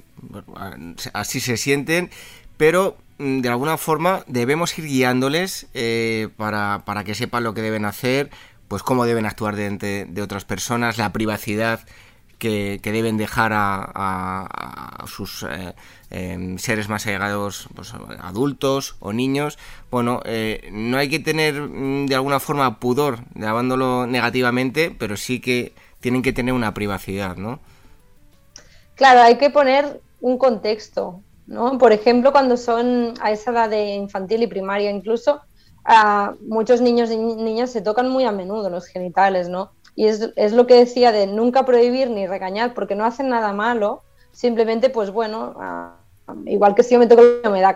así 1.13 1.39
se 1.39 1.57
sienten, 1.57 2.09
pero 2.57 2.97
Mm, 3.17 3.39
de 3.41 3.49
alguna 3.49 3.77
forma 3.77 4.23
debemos 4.27 4.77
ir 4.77 4.85
guiándoles 4.85 5.67
eh, 5.73 6.27
para, 6.35 7.03
que 7.05 7.15
sepan 7.15 7.43
lo 7.43 7.53
que 7.53 7.61
deben 7.61 7.85
hacer, 7.85 8.29
pues 8.67 8.83
cómo 8.83 9.05
deben 9.05 9.25
actuar 9.25 9.55
de, 9.55 10.05
de 10.05 10.21
otras 10.21 10.43
personas, 10.43 10.97
la 10.97 11.13
privacidad 11.13 11.79
que, 12.39 12.79
deben 12.83 13.15
dejar 13.17 13.51
a, 13.55 15.05
sus 15.07 15.43
eh, 15.43 15.73
em, 16.09 16.57
seres 16.57 16.89
más 16.89 17.07
allegados, 17.07 17.69
pues, 17.73 17.93
adultos 18.19 18.97
o 18.99 19.13
niños. 19.13 19.57
Bueno, 19.89 20.21
eh, 20.25 20.69
no 20.71 20.97
hay 20.97 21.09
que 21.09 21.19
tener 21.19 21.61
mm, 21.61 22.07
de 22.07 22.15
alguna 22.15 22.39
forma 22.41 22.79
pudor, 22.79 23.19
llamándolo 23.35 24.07
negativamente, 24.07 24.91
pero 24.91 25.15
sí 25.15 25.39
que 25.39 25.73
tienen 26.01 26.21
que 26.21 26.33
tener 26.33 26.53
una 26.53 26.73
privacidad, 26.73 27.37
¿no? 27.37 27.59
Claro, 28.95 29.21
hay 29.21 29.37
que 29.37 29.49
poner 29.49 30.01
un 30.21 30.37
contexto. 30.37 31.21
¿no? 31.47 31.77
Por 31.77 31.91
ejemplo, 31.91 32.31
cuando 32.31 32.57
son 32.57 33.13
a 33.21 33.31
esa 33.31 33.51
edad 33.51 33.69
de 33.69 33.95
infantil 33.95 34.43
y 34.43 34.47
primaria 34.47 34.89
incluso, 34.89 35.41
muchos 36.41 36.81
niños 36.81 37.11
y 37.11 37.17
niñas 37.17 37.71
se 37.71 37.81
tocan 37.81 38.09
muy 38.09 38.25
a 38.25 38.31
menudo 38.31 38.69
los 38.69 38.87
genitales, 38.87 39.49
¿no? 39.49 39.71
Y 39.95 40.07
es, 40.07 40.31
es, 40.35 40.51
lo 40.51 40.67
que 40.67 40.75
decía 40.75 41.11
de 41.11 41.27
nunca 41.27 41.63
prohibir 41.63 42.09
ni 42.09 42.27
regañar 42.27 42.73
porque 42.73 42.95
no 42.95 43.05
hacen 43.05 43.29
nada 43.29 43.53
malo, 43.53 44.01
simplemente 44.31 44.89
pues 44.89 45.11
bueno, 45.11 45.53
igual 46.45 46.75
que 46.75 46.83
si 46.83 46.93
yo 46.93 46.99
me 46.99 47.07
toco, 47.07 47.21
me 47.49 47.61
da 47.61 47.75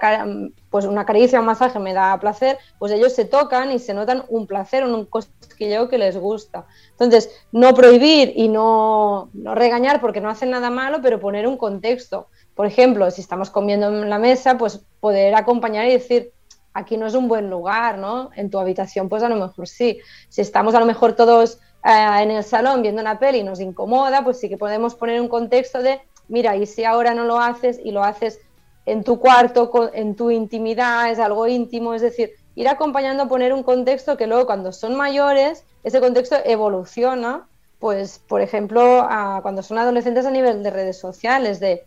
pues 0.69 0.85
una 0.85 1.05
caricia, 1.05 1.39
un 1.39 1.45
masaje 1.45 1.79
me 1.79 1.93
da 1.93 2.19
placer, 2.19 2.57
pues 2.77 2.91
ellos 2.91 3.13
se 3.13 3.25
tocan 3.25 3.71
y 3.71 3.79
se 3.79 3.93
notan 3.93 4.23
un 4.29 4.47
placer, 4.47 4.83
un 4.83 5.05
cosquilleo 5.05 5.89
que 5.89 5.97
les 5.97 6.17
gusta. 6.17 6.65
Entonces, 6.91 7.29
no 7.51 7.73
prohibir 7.73 8.33
y 8.35 8.47
no, 8.49 9.29
no 9.33 9.55
regañar 9.55 10.01
porque 10.01 10.21
no 10.21 10.29
hacen 10.29 10.49
nada 10.49 10.69
malo, 10.69 10.99
pero 11.01 11.19
poner 11.19 11.47
un 11.47 11.57
contexto. 11.57 12.27
Por 12.55 12.65
ejemplo, 12.65 13.09
si 13.11 13.21
estamos 13.21 13.49
comiendo 13.49 13.87
en 13.87 14.09
la 14.09 14.19
mesa, 14.19 14.57
pues 14.57 14.83
poder 14.99 15.35
acompañar 15.35 15.87
y 15.87 15.91
decir, 15.91 16.33
aquí 16.73 16.97
no 16.97 17.07
es 17.07 17.13
un 17.13 17.27
buen 17.27 17.49
lugar, 17.49 17.97
¿no? 17.97 18.31
En 18.35 18.49
tu 18.49 18.59
habitación, 18.59 19.09
pues 19.09 19.23
a 19.23 19.29
lo 19.29 19.35
mejor 19.35 19.67
sí. 19.67 19.99
Si 20.29 20.41
estamos 20.41 20.75
a 20.75 20.79
lo 20.79 20.85
mejor 20.85 21.13
todos 21.13 21.59
eh, 21.85 22.23
en 22.23 22.31
el 22.31 22.43
salón 22.43 22.81
viendo 22.81 23.01
una 23.01 23.19
peli 23.19 23.39
y 23.39 23.43
nos 23.43 23.59
incomoda, 23.59 24.23
pues 24.23 24.39
sí 24.39 24.49
que 24.49 24.57
podemos 24.57 24.95
poner 24.95 25.21
un 25.21 25.29
contexto 25.29 25.81
de, 25.81 26.01
mira, 26.29 26.55
y 26.55 26.65
si 26.65 26.85
ahora 26.85 27.13
no 27.13 27.25
lo 27.25 27.39
haces 27.39 27.79
y 27.83 27.91
lo 27.91 28.03
haces 28.03 28.39
en 28.85 29.03
tu 29.03 29.19
cuarto, 29.19 29.69
en 29.93 30.15
tu 30.15 30.31
intimidad, 30.31 31.11
es 31.11 31.19
algo 31.19 31.47
íntimo, 31.47 31.93
es 31.93 32.01
decir, 32.01 32.31
ir 32.55 32.67
acompañando 32.67 33.23
a 33.23 33.27
poner 33.27 33.53
un 33.53 33.63
contexto 33.63 34.17
que 34.17 34.27
luego 34.27 34.45
cuando 34.45 34.71
son 34.71 34.95
mayores, 34.95 35.65
ese 35.83 35.99
contexto 35.99 36.37
evoluciona, 36.45 37.47
pues 37.79 38.19
por 38.19 38.41
ejemplo, 38.41 39.07
cuando 39.41 39.63
son 39.63 39.77
adolescentes 39.77 40.25
a 40.25 40.31
nivel 40.31 40.63
de 40.63 40.69
redes 40.69 40.99
sociales, 40.99 41.59
de 41.59 41.85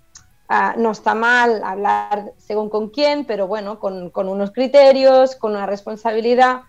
no 0.77 0.91
está 0.91 1.15
mal 1.15 1.63
hablar 1.65 2.33
según 2.39 2.69
con 2.69 2.91
quién, 2.91 3.25
pero 3.25 3.47
bueno, 3.47 3.79
con, 3.79 4.11
unos 4.15 4.51
criterios, 4.51 5.37
con 5.37 5.53
una 5.53 5.67
responsabilidad. 5.67 6.63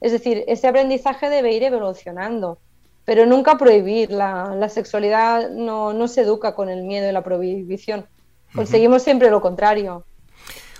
Es 0.00 0.12
decir, 0.12 0.44
ese 0.46 0.68
aprendizaje 0.68 1.28
debe 1.28 1.52
ir 1.52 1.62
evolucionando, 1.62 2.58
pero 3.04 3.26
nunca 3.26 3.58
prohibir. 3.58 4.10
La, 4.10 4.68
sexualidad 4.68 5.50
no, 5.50 6.08
se 6.08 6.22
educa 6.22 6.54
con 6.54 6.68
el 6.68 6.82
miedo 6.82 7.08
y 7.08 7.12
la 7.12 7.22
prohibición. 7.22 8.06
Conseguimos 8.54 9.02
siempre 9.02 9.30
lo 9.30 9.40
contrario. 9.40 10.04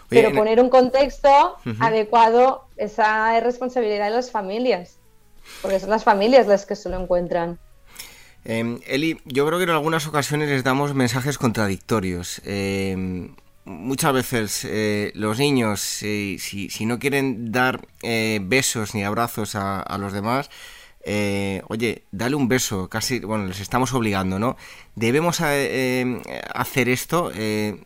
pero 0.08 0.32
poner 0.32 0.60
un 0.60 0.70
contexto 0.70 1.56
adecuado, 1.78 2.66
esa 2.76 3.36
es 3.36 3.44
responsabilidad 3.44 4.06
de 4.06 4.10
las 4.10 4.30
familias, 4.30 4.98
porque 5.62 5.78
son 5.78 5.90
las 5.90 6.04
familias 6.04 6.46
las 6.46 6.66
que 6.66 6.76
se 6.76 6.88
lo 6.88 7.00
encuentran. 7.00 7.58
Em, 8.44 8.80
Eli, 8.86 9.20
yo 9.24 9.46
creo 9.46 9.58
que 9.58 9.64
en 9.64 9.70
algunas 9.70 10.06
ocasiones 10.06 10.48
les 10.48 10.64
damos 10.64 10.94
mensajes 10.94 11.36
contradictorios. 11.36 12.40
Em, 12.44 13.34
muchas 13.64 14.12
veces 14.12 14.64
eh, 14.64 15.12
los 15.14 15.38
niños, 15.38 15.80
si, 15.80 16.38
no 16.86 16.98
quieren 16.98 17.52
dar 17.52 17.86
eh, 18.02 18.40
besos 18.42 18.94
ni 18.94 19.04
abrazos 19.04 19.54
a, 19.54 19.96
los 19.98 20.12
demás, 20.12 20.50
eh, 21.02 21.62
oye, 21.68 22.04
dale 22.12 22.36
un 22.36 22.48
beso, 22.48 22.88
casi, 22.88 23.20
bueno, 23.20 23.46
les 23.46 23.60
estamos 23.60 23.92
obligando, 23.94 24.38
¿no? 24.38 24.56
Debemos 24.94 25.40
em, 25.40 26.20
hacer 26.54 26.88
esto, 26.88 27.30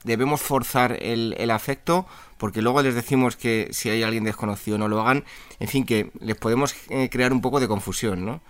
debemos 0.05 0.40
forzar 0.40 0.98
el, 1.00 1.50
afecto, 1.50 2.07
porque 2.38 2.62
luego 2.62 2.83
les 2.83 2.94
decimos 2.94 3.37
que 3.37 3.68
si 3.72 3.90
hay 3.90 4.03
alguien 4.03 4.24
desconocido 4.24 4.79
no 4.79 4.88
lo 4.88 5.00
hagan, 5.00 5.24
en 5.61 5.68
fin, 5.68 5.87
que 5.87 6.11
les 6.20 6.37
podemos 6.37 6.74
crear 7.11 7.33
un 7.33 7.40
poco 7.40 7.61
de 7.61 7.68
confusión, 7.68 8.24
¿no? 8.24 8.40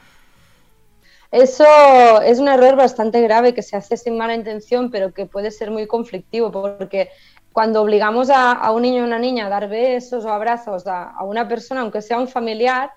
Eso 1.35 2.23
es 2.23 2.39
un 2.39 2.47
error 2.47 2.77
bastante 2.77 3.21
grave 3.21 3.55
que 3.55 3.63
se 3.63 3.77
hace 3.77 3.97
sin 3.97 4.17
mala 4.17 4.37
intención, 4.37 4.89
pero 4.93 5.13
que 5.13 5.27
puede 5.27 5.51
ser 5.51 5.73
muy 5.73 5.89
conflictivo, 5.89 6.53
porque 6.53 7.09
cuando 7.53 7.83
obligamos 7.83 8.31
a, 8.31 8.71
un 8.71 8.83
niño 8.83 9.03
o 9.03 9.07
una 9.07 9.19
niña 9.19 9.47
a 9.47 9.49
dar 9.49 9.69
besos 9.69 10.25
o 10.25 10.29
abrazos 10.29 10.87
a, 10.87 11.17
una 11.25 11.49
persona, 11.49 11.81
aunque 11.81 12.03
sea 12.03 12.19
un 12.19 12.29
familiar, 12.29 12.93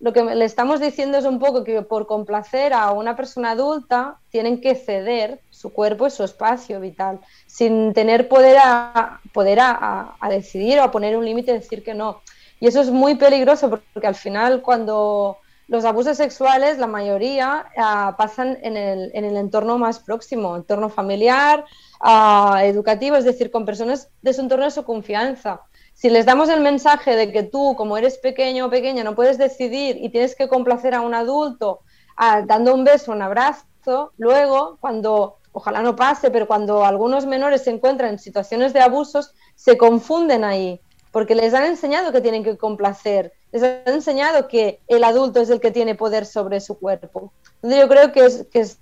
lo 0.00 0.14
que 0.14 0.22
le 0.22 0.46
estamos 0.46 0.80
diciendo 0.80 1.18
es 1.18 1.26
un 1.26 1.38
poco 1.38 1.62
que 1.62 1.82
por 1.82 2.06
complacer 2.06 2.72
a 2.72 2.90
una 2.92 3.16
persona 3.16 3.50
adulta 3.50 4.18
tienen 4.30 4.60
que 4.60 4.74
ceder 4.74 5.40
su 5.50 5.74
cuerpo 5.74 6.06
y 6.06 6.10
su 6.10 6.24
espacio 6.24 6.80
vital, 6.80 7.20
sin 7.46 7.92
tener 7.92 8.26
poder 8.26 8.56
a, 8.64 9.20
poder 9.34 9.58
a, 9.60 10.16
decidir 10.30 10.78
o 10.78 10.84
a 10.84 10.90
poner 10.90 11.16
un 11.18 11.24
límite 11.26 11.50
y 11.50 11.54
decir 11.54 11.84
que 11.84 11.92
no. 11.92 12.22
Y 12.60 12.66
eso 12.66 12.80
es 12.80 12.90
muy 12.90 13.16
peligroso 13.16 13.68
porque 13.68 14.06
al 14.06 14.14
final 14.14 14.62
cuando 14.62 15.36
los 15.68 15.84
abusos 15.84 16.16
sexuales, 16.16 16.78
la 16.78 16.86
mayoría, 16.86 17.66
ah, 17.76 18.14
pasan 18.16 18.58
en 18.62 18.78
el, 18.78 19.10
en 19.14 19.24
el, 19.24 19.36
entorno 19.36 19.78
más 19.78 19.98
próximo, 19.98 20.56
entorno 20.56 20.88
familiar, 20.88 21.64
ah, 22.00 22.62
educativo, 22.64 23.16
es 23.16 23.24
decir, 23.24 23.50
con 23.50 23.66
personas 23.66 24.08
de 24.22 24.32
su 24.32 24.40
entorno 24.40 24.64
de 24.64 24.70
su 24.72 24.82
confianza. 24.82 25.60
Si 26.00 26.08
les 26.08 26.24
damos 26.24 26.48
el 26.48 26.60
mensaje 26.60 27.14
de 27.14 27.30
que 27.30 27.42
tú, 27.42 27.74
como 27.76 27.98
eres 27.98 28.16
pequeño 28.16 28.66
o 28.66 28.70
pequeña, 28.70 29.04
no 29.04 29.14
puedes 29.14 29.36
decidir 29.36 29.98
y 30.00 30.08
tienes 30.08 30.34
que 30.34 30.48
complacer 30.48 30.94
a 30.94 31.02
un 31.02 31.12
adulto 31.12 31.80
ah, 32.16 32.40
dando 32.46 32.74
un 32.74 32.84
beso, 32.84 33.12
un 33.12 33.20
abrazo, 33.20 34.12
luego, 34.16 34.78
cuando, 34.80 35.36
ojalá 35.52 35.82
no 35.82 35.96
pase, 35.96 36.30
pero 36.30 36.46
cuando 36.46 36.86
algunos 36.86 37.26
menores 37.26 37.64
se 37.64 37.70
encuentran 37.70 38.12
en 38.12 38.18
situaciones 38.18 38.72
de 38.72 38.80
abusos, 38.80 39.34
se 39.56 39.76
confunden 39.76 40.42
ahí, 40.42 40.80
porque 41.12 41.34
les 41.34 41.52
han 41.52 41.66
enseñado 41.66 42.12
que 42.12 42.22
tienen 42.22 42.44
que 42.44 42.56
complacer 42.56 43.34
les 43.52 43.62
han 43.62 43.94
enseñado 43.94 44.48
que 44.48 44.80
el 44.86 45.04
adulto 45.04 45.40
es 45.40 45.50
el 45.50 45.60
que 45.60 45.70
tiene 45.70 45.94
poder 45.94 46.24
sobre 46.24 46.60
su 46.60 46.78
cuerpo. 46.78 47.32
Entonces 47.56 47.80
yo 47.80 47.88
creo 47.88 48.12
que 48.12 48.24
es, 48.24 48.46
que 48.50 48.60
es, 48.60 48.78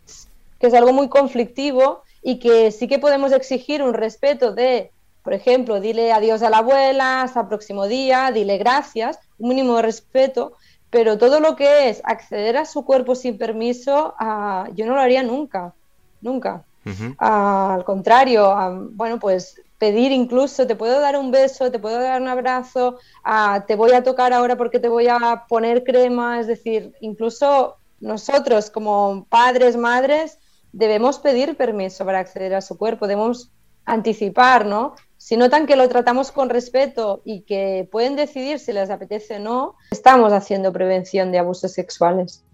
que 0.61 0.67
es 0.67 0.75
algo 0.75 0.93
muy 0.93 1.09
conflictivo 1.09 2.03
y 2.23 2.39
que 2.39 2.71
sí 2.71 2.87
que 2.87 2.99
podemos 2.99 3.33
exigir 3.33 3.83
un 3.83 3.95
respeto 3.95 4.53
de, 4.53 4.93
por 5.29 5.35
ejemplo, 5.35 5.79
dile 5.79 6.11
adiós 6.11 6.41
a 6.41 6.49
la 6.49 6.61
abuela, 6.65 7.21
hasta 7.21 7.43
el 7.43 7.49
próximo 7.49 7.87
día, 7.87 8.31
dile 8.33 8.57
gracias, 8.57 9.19
un 9.37 9.51
mínimo 9.51 9.77
de 9.77 9.83
respeto, 9.83 10.55
pero 10.89 11.19
todo 11.19 11.39
lo 11.39 11.55
que 11.55 11.91
es 11.91 12.01
acceder 12.05 12.57
a 12.57 12.65
su 12.65 12.87
cuerpo 12.87 13.15
sin 13.15 13.37
permiso, 13.37 14.15
uh, 14.19 14.73
yo 14.75 14.87
no 14.87 14.95
lo 14.95 15.03
haría 15.03 15.23
nunca, 15.23 15.75
nunca. 16.23 16.65
Uh 16.87 16.89
-huh. 16.89 17.11
uh, 17.11 17.75
al 17.75 17.85
contrario, 17.85 18.89
bueno, 18.93 19.19
pues 19.19 19.61
pedir 19.77 20.13
incluso, 20.13 20.67
te 20.67 20.77
puedo 20.77 20.99
dar 20.99 21.19
un 21.19 21.31
beso, 21.31 21.71
te 21.71 21.79
puedo 21.79 22.01
dar 22.01 22.23
un 22.23 22.29
abrazo, 22.29 22.97
te 23.67 23.77
voy 23.77 23.93
a 23.93 24.03
tocar 24.03 24.33
ahora 24.33 24.57
porque 24.57 24.81
te 24.81 24.89
voy 24.89 25.09
a 25.09 25.45
poner 25.47 25.85
crema, 25.85 26.41
es 26.41 26.47
decir, 26.47 26.95
incluso 27.03 27.77
nosotros 28.01 28.71
como 28.71 29.27
padres, 29.29 29.77
madres, 29.77 30.39
debemos 30.73 31.19
pedir 31.19 31.55
permiso 31.55 32.07
para 32.07 32.19
acceder 32.19 32.55
a 32.55 32.63
su 32.63 32.79
cuerpo, 32.79 33.07
debemos 33.07 33.51
anticipar, 33.85 34.65
¿no? 34.65 34.95
Si 35.19 35.37
notan 35.37 35.67
que 35.67 35.77
lo 35.77 35.89
tratamos 35.89 36.31
con 36.31 36.49
respeto 36.49 37.23
y 37.25 37.43
que 37.43 37.87
pueden 37.91 38.15
decidir 38.15 38.61
si 38.61 38.73
les 38.73 38.89
apetece 38.89 39.37
o 39.37 39.41
no, 39.41 39.75
estamos 39.91 40.33
haciendo 40.33 40.73
prevención 40.73 41.33
de 41.33 41.39
abusos 41.39 41.73
sexuales. 41.73 42.45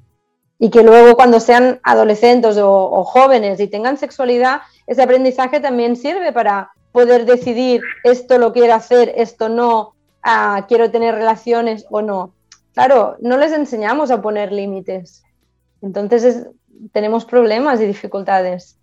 Y 0.59 0.70
que 0.70 0.83
luego 0.83 1.14
cuando 1.14 1.40
sean 1.40 1.79
adolescentes 1.83 2.57
o, 2.59 3.05
jóvenes 3.05 3.61
y 3.61 3.68
tengan 3.68 3.98
sexualidad, 3.98 4.62
ese 4.87 5.03
aprendizaje 5.03 5.61
también 5.61 5.94
sirve 5.94 6.33
para 6.33 6.72
poder 6.90 7.27
decidir 7.27 7.83
esto 8.03 8.38
lo 8.38 8.53
quiero 8.53 8.74
hacer, 8.74 9.12
esto 9.16 9.50
no, 9.50 9.94
ah, 10.22 10.64
quiero 10.66 10.90
tener 10.90 11.14
relaciones 11.14 11.85
o 11.90 12.00
no. 12.00 12.33
Claro, 12.72 13.16
no 13.20 13.37
les 13.37 13.53
enseñamos 13.53 14.11
a 14.11 14.22
poner 14.22 14.53
límites. 14.53 15.22
Entonces 15.83 16.24
es, 16.24 16.46
tenemos 16.92 17.27
problemas 17.27 17.81
y 17.81 17.87
dificultades. 17.87 18.79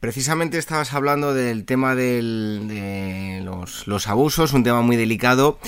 Precisamente 0.00 0.58
estabas 0.58 0.92
hablando 0.92 1.32
del 1.32 1.64
tema 1.64 1.94
del, 1.94 2.66
de 2.68 3.40
los, 3.42 4.08
abusos, 4.08 4.52
un 4.52 4.62
tema 4.62 4.82
muy 4.82 4.96
delicado. 4.96 5.58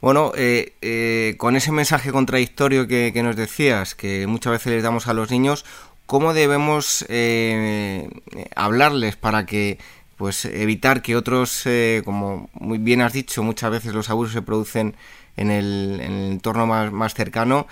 Bueno, 0.00 0.32
eh, 0.36 0.74
eh, 0.82 1.34
con 1.36 1.56
ese 1.56 1.72
mensaje 1.72 2.12
contradictorio 2.12 2.86
que, 2.86 3.12
nos 3.22 3.36
decías, 3.36 3.94
que 3.94 4.26
muchas 4.26 4.52
veces 4.52 4.72
les 4.72 4.82
damos 4.82 5.08
a 5.08 5.14
los 5.14 5.30
niños, 5.30 5.64
¿cómo 6.06 6.32
debemos 6.32 7.04
eh, 7.08 8.08
hablarles 8.54 9.16
para 9.16 9.46
que 9.46 9.78
pues 10.22 10.44
evitar 10.44 11.02
que 11.02 11.16
otros, 11.16 11.62
eh, 11.66 12.02
como 12.04 12.48
muy 12.54 12.78
bien 12.78 13.00
has 13.00 13.12
dicho, 13.12 13.42
muchas 13.42 13.72
veces 13.72 13.92
los 13.92 14.08
abusos 14.08 14.32
se 14.32 14.42
producen 14.42 14.94
en 15.36 15.50
el, 15.50 15.98
en 16.00 16.12
el 16.12 16.32
entorno 16.32 16.64
más 16.66 17.14
cercano 17.14 17.66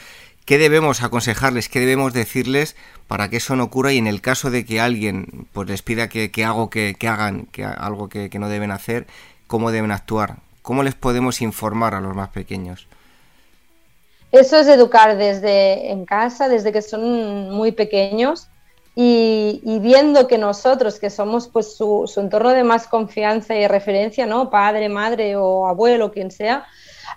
¿Qué 0.50 0.58
debemos 0.58 1.04
aconsejarles, 1.04 1.68
qué 1.68 1.78
debemos 1.78 2.12
decirles 2.12 2.74
para 3.06 3.30
que 3.30 3.36
eso 3.36 3.54
no 3.54 3.62
ocurra 3.62 3.92
y 3.92 3.98
en 3.98 4.08
el 4.08 4.20
caso 4.20 4.50
de 4.50 4.64
que 4.64 4.80
alguien 4.80 5.46
pues, 5.52 5.68
les 5.68 5.80
pida 5.82 6.08
que, 6.08 6.32
que, 6.32 6.42
que, 6.98 7.08
hagan 7.08 7.46
que, 7.52 7.64
algo 7.64 8.08
que, 8.08 8.28
no 8.36 8.48
deben 8.48 8.72
hacer, 8.72 9.06
cómo 9.46 9.70
deben 9.70 9.92
actuar? 9.92 10.38
¿Cómo 10.62 10.82
les 10.82 10.96
podemos 10.96 11.40
informar 11.40 11.94
a 11.94 12.00
los 12.00 12.16
más 12.16 12.30
pequeños? 12.30 12.88
Eso 14.32 14.58
es 14.58 14.66
educar 14.66 15.16
desde 15.16 15.92
en 15.92 16.04
casa, 16.04 16.48
desde 16.48 16.72
que 16.72 16.82
son 16.82 17.50
muy 17.50 17.70
pequeños 17.70 18.48
y, 18.96 19.60
y 19.62 19.78
viendo 19.78 20.26
que 20.26 20.36
nosotros, 20.36 20.98
que 20.98 21.10
somos 21.10 21.46
pues 21.46 21.76
su, 21.76 22.10
su, 22.12 22.18
entorno 22.18 22.48
de 22.48 22.64
más 22.64 22.88
confianza 22.88 23.54
y 23.54 23.68
referencia, 23.68 24.26
¿no? 24.26 24.50
Padre, 24.50 24.88
madre 24.88 25.36
o 25.36 25.68
abuelo, 25.68 26.10
quien 26.10 26.32
sea, 26.32 26.66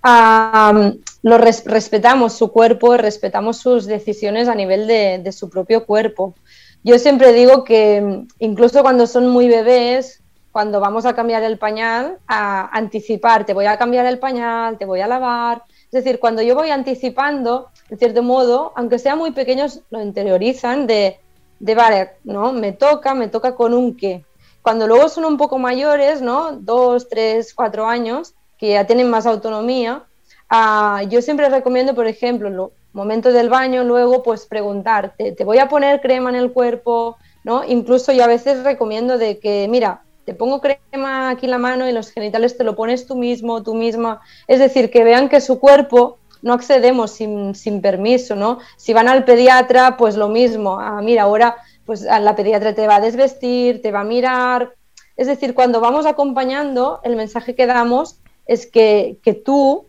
um, 0.03 0.99
lo 1.23 1.37
res 1.37 1.63
respetamos 1.65 2.33
su 2.33 2.51
cuerpo, 2.51 2.97
respetamos 2.97 3.57
sus 3.57 3.85
decisiones 3.85 4.47
a 4.47 4.55
nivel 4.55 4.87
de, 4.87 5.19
de, 5.23 5.31
su 5.31 5.49
propio 5.49 5.85
cuerpo. 5.85 6.35
Yo 6.83 6.99
siempre 6.99 7.31
digo 7.33 7.63
que 7.63 8.25
incluso 8.39 8.81
cuando 8.81 9.07
son 9.07 9.27
muy 9.29 9.47
bebés, 9.47 10.21
cuando 10.51 10.79
vamos 10.79 11.05
a 11.05 11.15
cambiar 11.15 11.43
el 11.43 11.57
pañal, 11.57 12.19
a 12.27 12.69
anticipar, 12.77 13.45
te 13.45 13.55
voy 13.55 13.65
a 13.65 13.77
cambiar 13.77 14.05
el 14.05 14.19
pañal, 14.19 14.77
te 14.77 14.85
voy 14.85 15.01
a 15.01 15.07
lavar. 15.07 15.63
Es 15.85 16.03
decir, 16.03 16.19
cuando 16.19 16.41
yo 16.41 16.53
voy 16.53 16.69
anticipando, 16.69 17.69
en 17.89 17.97
cierto 17.97 18.21
modo, 18.21 18.71
aunque 18.75 18.99
sean 18.99 19.17
muy 19.17 19.31
pequeños, 19.31 19.81
lo 19.89 20.01
interiorizan 20.01 20.85
de, 20.85 21.19
de 21.59 21.75
vale, 21.75 22.11
¿no? 22.23 22.51
Me 22.51 22.71
toca, 22.71 23.15
me 23.15 23.29
toca 23.29 23.55
con 23.55 23.73
un 23.73 23.95
qué. 23.97 24.25
Cuando 24.61 24.87
luego 24.87 25.09
son 25.09 25.25
un 25.25 25.37
poco 25.37 25.57
mayores, 25.57 26.21
¿no? 26.21 26.51
Dos, 26.51 27.09
tres, 27.09 27.53
cuatro 27.53 27.87
años, 27.87 28.35
que 28.63 28.69
ya 28.69 28.87
tienen 28.87 29.09
más 29.09 29.25
autonomía, 29.25 30.03
uh, 30.49 31.05
yo 31.09 31.21
siempre 31.21 31.49
recomiendo, 31.49 31.93
por 31.93 32.07
ejemplo, 32.07 32.47
en 32.47 32.53
el 32.53 32.69
momento 32.93 33.33
del 33.33 33.49
baño, 33.49 33.83
luego 33.83 34.23
pues 34.23 34.45
preguntarte, 34.45 35.33
¿te 35.33 35.43
voy 35.43 35.57
a 35.57 35.67
poner 35.67 35.99
crema 35.99 36.29
en 36.29 36.37
el 36.37 36.53
cuerpo? 36.53 37.17
¿no? 37.43 37.65
Incluso 37.65 38.13
yo 38.13 38.23
a 38.23 38.27
veces 38.27 38.63
recomiendo 38.63 39.17
de 39.17 39.37
que, 39.39 39.67
mira, 39.69 40.03
te 40.23 40.33
pongo 40.33 40.61
crema 40.61 41.31
aquí 41.31 41.47
en 41.47 41.51
la 41.51 41.57
mano 41.57 41.89
y 41.89 41.91
los 41.91 42.11
genitales 42.11 42.57
te 42.57 42.63
lo 42.63 42.73
pones 42.77 43.05
tú 43.05 43.17
mismo, 43.17 43.63
tú 43.63 43.73
misma. 43.73 44.21
Es 44.47 44.59
decir, 44.59 44.89
que 44.89 45.03
vean 45.03 45.27
que 45.27 45.41
su 45.41 45.59
cuerpo 45.59 46.19
no 46.41 46.53
accedemos 46.53 47.11
sin, 47.11 47.55
sin 47.55 47.81
permiso, 47.81 48.37
¿no? 48.37 48.59
Si 48.77 48.93
van 48.93 49.09
al 49.09 49.25
pediatra, 49.25 49.97
pues 49.97 50.15
lo 50.15 50.29
mismo. 50.29 50.79
Ah, 50.79 51.01
mira, 51.01 51.23
ahora 51.23 51.57
pues 51.85 52.03
la 52.03 52.33
pediatra 52.33 52.73
te 52.73 52.87
va 52.87 52.95
a 52.95 53.01
desvestir, 53.01 53.81
te 53.81 53.91
va 53.91 53.99
a 53.99 54.05
mirar. 54.05 54.73
Es 55.17 55.27
decir, 55.27 55.53
cuando 55.53 55.81
vamos 55.81 56.05
acompañando, 56.05 57.01
el 57.03 57.17
mensaje 57.17 57.55
que 57.55 57.67
damos 57.67 58.22
es 58.45 58.67
que, 58.67 59.17
que 59.23 59.33
tú 59.33 59.85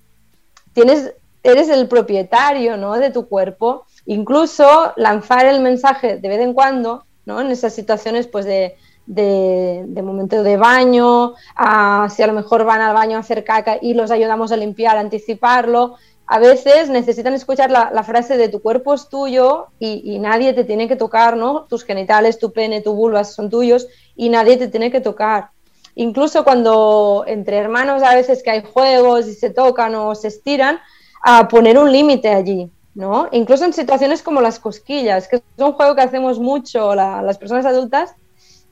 tienes, 0.72 1.14
eres 1.42 1.68
el 1.68 1.88
propietario 1.88 2.76
¿no? 2.76 2.94
de 2.94 3.10
tu 3.10 3.28
cuerpo, 3.28 3.86
incluso 4.06 4.92
lanzar 4.96 5.46
el 5.46 5.60
mensaje 5.60 6.18
de 6.18 6.28
vez 6.28 6.40
en 6.40 6.52
cuando, 6.54 7.04
¿no? 7.26 7.40
en 7.40 7.50
esas 7.50 7.74
situaciones 7.74 8.26
pues 8.26 8.44
de, 8.44 8.76
de, 9.06 9.84
de 9.86 10.02
momento 10.02 10.42
de 10.42 10.56
baño, 10.56 11.34
a, 11.56 12.08
si 12.10 12.22
a 12.22 12.26
lo 12.26 12.32
mejor 12.32 12.64
van 12.64 12.80
al 12.80 12.94
baño 12.94 13.16
a 13.16 13.20
hacer 13.20 13.44
caca 13.44 13.78
y 13.80 13.94
los 13.94 14.10
ayudamos 14.10 14.52
a 14.52 14.56
limpiar, 14.56 14.96
a 14.96 15.00
anticiparlo. 15.00 15.96
A 16.26 16.38
veces 16.38 16.88
necesitan 16.88 17.34
escuchar 17.34 17.70
la, 17.70 18.02
frase 18.02 18.38
de 18.38 18.48
tu 18.48 18.62
cuerpo 18.62 18.94
es 18.94 19.10
tuyo 19.10 19.66
y, 19.78 20.00
y, 20.10 20.18
nadie 20.18 20.54
te 20.54 20.64
tiene 20.64 20.88
que 20.88 20.96
tocar, 20.96 21.36
¿no? 21.36 21.64
Tus 21.64 21.84
genitales, 21.84 22.38
tu 22.38 22.50
pene, 22.50 22.80
tu 22.80 22.94
vulva 22.94 23.24
son 23.24 23.50
tuyos 23.50 23.88
y 24.16 24.30
nadie 24.30 24.56
te 24.56 24.68
tiene 24.68 24.90
que 24.90 25.02
tocar 25.02 25.50
incluso 25.94 26.44
cuando 26.44 27.24
entre 27.26 27.56
hermanos 27.56 28.02
a 28.02 28.14
veces 28.14 28.42
que 28.42 28.50
hay 28.50 28.62
juegos 28.62 29.26
y 29.26 29.34
se 29.34 29.50
tocan 29.50 29.94
o 29.94 30.14
se 30.14 30.28
estiran, 30.28 30.80
a 31.22 31.48
poner 31.48 31.78
un 31.78 31.90
límite 31.90 32.28
allí, 32.28 32.70
¿no? 32.94 33.28
Incluso 33.32 33.64
en 33.64 33.72
situaciones 33.72 34.22
como 34.22 34.42
las 34.42 34.58
cosquillas, 34.58 35.26
que 35.26 35.36
es 35.36 35.42
un 35.56 35.72
juego 35.72 35.94
que 35.94 36.02
hacemos 36.02 36.38
mucho 36.38 36.94
la, 36.94 37.22
las 37.22 37.38
personas 37.38 37.64
adultas 37.64 38.14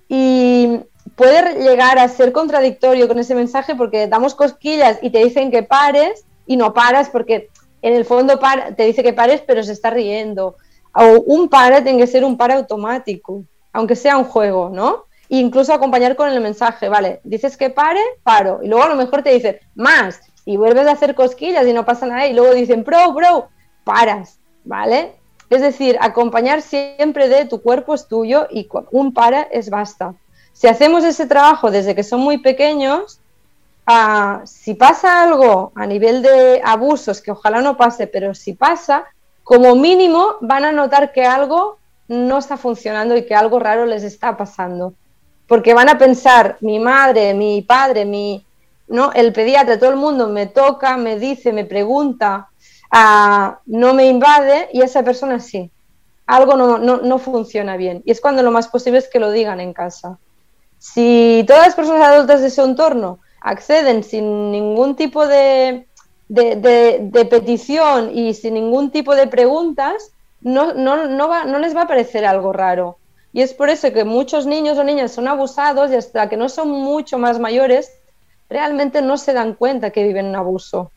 y 0.09 0.81
puede 1.17 1.63
llegar 1.63 1.99
a 1.99 2.09
ser 2.09 2.33
contradictorio 2.33 3.09
con 3.09 3.19
ese 3.19 3.35
mensaje 3.35 3.75
porque 3.75 4.07
damos 4.07 4.35
cosquillas 4.35 4.99
y 5.01 5.11
te 5.11 5.25
dicen 5.25 5.51
que 5.51 5.63
pares 5.63 6.25
y 6.47 6.57
no 6.57 6.75
paras 6.75 7.09
porque 7.09 7.49
en 7.81 7.95
el 7.95 8.05
fondo 8.05 8.39
te 8.77 8.85
dice 8.85 9.03
que 9.03 9.13
pares 9.13 9.43
pero 9.47 9.63
se 9.63 9.73
está 9.73 9.91
riendo. 9.91 10.57
O 10.95 11.21
un 11.27 11.49
para 11.49 11.83
tiene 11.83 11.99
que 11.99 12.07
ser 12.07 12.25
un 12.25 12.37
para 12.37 12.57
automático, 12.57 13.45
aunque 13.73 13.97
sea 13.97 14.19
un 14.19 14.25
juego, 14.25 14.69
¿no? 14.69 15.07
Incluso 15.39 15.73
acompañar 15.73 16.15
con 16.15 16.29
el 16.29 16.41
mensaje, 16.43 16.91
vale, 16.91 17.21
dices 17.25 17.57
que 17.57 17.71
pare, 17.71 18.01
paro, 18.23 18.61
y 18.63 18.69
luego 18.69 18.85
a 18.85 18.89
lo 18.89 18.97
mejor 18.97 19.23
te 19.23 19.31
dicen 19.31 19.59
más, 19.75 20.21
y 20.45 20.59
vuelves 20.59 20.87
a 20.87 20.93
hacer 20.93 21.15
cosquillas 21.15 21.67
y 21.67 21.73
no 21.73 21.87
pasa 21.87 22.07
nada, 22.07 22.27
y 22.27 22.35
luego 22.35 22.53
dicen, 22.53 22.85
bro, 22.85 23.13
bro, 23.15 23.49
paras, 23.83 24.39
¿vale? 24.65 25.15
Es 25.49 25.63
decir, 25.63 25.97
acompañar 26.03 26.61
siempre 26.61 27.29
de 27.29 27.47
tu 27.47 27.63
cuerpo 27.63 27.95
es 27.95 28.09
tuyo 28.09 28.47
y 28.51 28.69
un 28.91 29.15
para 29.15 29.43
es 29.43 29.71
basta. 29.71 30.15
Si 30.53 30.67
hacemos 30.67 31.03
ese 31.03 31.27
trabajo 31.27 31.71
desde 31.71 31.95
que 31.95 32.05
son 32.05 32.21
muy 32.21 32.39
pequeños, 32.39 33.21
uh, 33.89 34.45
si 34.45 34.75
pasa 34.75 35.23
algo 35.23 35.73
a 35.75 35.87
nivel 35.87 36.21
de 36.21 36.61
abusos, 36.63 37.23
que 37.23 37.31
ojalá 37.31 37.63
no 37.63 37.79
pase, 37.79 38.07
pero 38.07 38.35
si 38.35 38.53
pasa, 38.53 39.05
como 39.45 39.77
mínimo 39.77 40.37
van 40.43 40.67
a 40.67 40.73
notar 40.73 41.13
que 41.13 41.25
algo 41.25 41.79
no 42.09 42.39
está 42.39 42.59
funcionando 42.59 43.17
y 43.17 43.25
que 43.25 43.35
algo 43.35 43.59
raro 43.59 43.87
les 43.87 44.03
está 44.03 44.37
pasando 44.37 44.93
porque 45.47 45.75
van 45.75 45.89
a 45.89 45.99
pensar, 45.99 46.57
mi 46.61 46.79
madre, 46.79 47.35
mi 47.35 47.63
padre, 47.63 48.05
mi, 48.05 48.45
¿no? 48.89 49.13
el 49.13 49.33
pediatra, 49.33 49.79
todo 49.79 49.91
el 49.91 49.97
mundo 49.97 50.29
me 50.29 50.47
toca, 50.47 50.97
me 50.97 51.19
dice, 51.19 51.53
me 51.53 51.65
pregunta, 51.65 52.49
uh, 52.93 53.57
no 53.67 53.95
me 53.95 54.07
invade 54.07 54.69
y 54.73 54.83
esa 54.83 55.03
persona 55.03 55.41
sí. 55.41 55.71
Algo 56.27 56.57
no, 56.57 56.79
no, 56.79 56.99
no, 56.99 57.19
funciona 57.19 57.77
bien. 57.77 58.03
Y 58.05 58.13
es 58.13 58.21
cuando 58.21 58.43
lo 58.43 58.53
más 58.53 58.69
posible 58.69 58.99
es 58.99 59.09
que 59.09 59.19
lo 59.19 59.31
digan 59.31 59.61
en 59.61 59.73
casa. 59.73 60.19
Si 60.79 61.45
todas 61.47 61.67
las 61.67 61.75
personas 61.75 62.07
adultas 62.07 62.41
de 62.41 62.47
ese 62.47 62.63
entorno 62.63 63.19
acceden 63.41 64.05
sin 64.05 64.53
ningún 64.53 64.95
tipo 64.95 65.27
de, 65.27 65.87
de, 66.29 66.57
de, 66.57 66.99
de 67.03 67.25
petición 67.25 68.17
y 68.17 68.35
sin 68.35 68.55
ningún 68.55 68.91
tipo 68.91 69.15
de 69.15 69.27
preguntas, 69.27 70.13
no, 70.41 70.75
no, 70.75 71.07
no, 71.09 71.29
va, 71.29 71.45
no 71.45 71.59
les 71.59 71.77
va 71.77 71.83
a 71.83 71.89
parecer 71.89 72.25
algo 72.25 72.53
raro. 72.53 72.99
Y 73.33 73.41
es 73.41 73.55
por 73.55 73.71
eso 73.71 73.93
que 73.93 74.05
muchos 74.05 74.47
niños 74.47 74.77
o 74.79 74.85
niñas 74.85 75.13
son 75.13 75.29
abusados 75.29 75.91
y 75.91 75.97
hasta 75.97 76.29
que 76.29 76.37
no 76.37 76.49
son 76.49 76.71
mucho 76.71 77.19
más 77.19 77.39
mayores, 77.39 77.93
realmente 78.51 79.01
no 79.01 79.17
se 79.17 79.33
dan 79.33 79.55
cuenta 79.55 79.91
que 79.91 80.05
viven 80.05 80.27
un 80.27 80.37
abuso. 80.37 80.91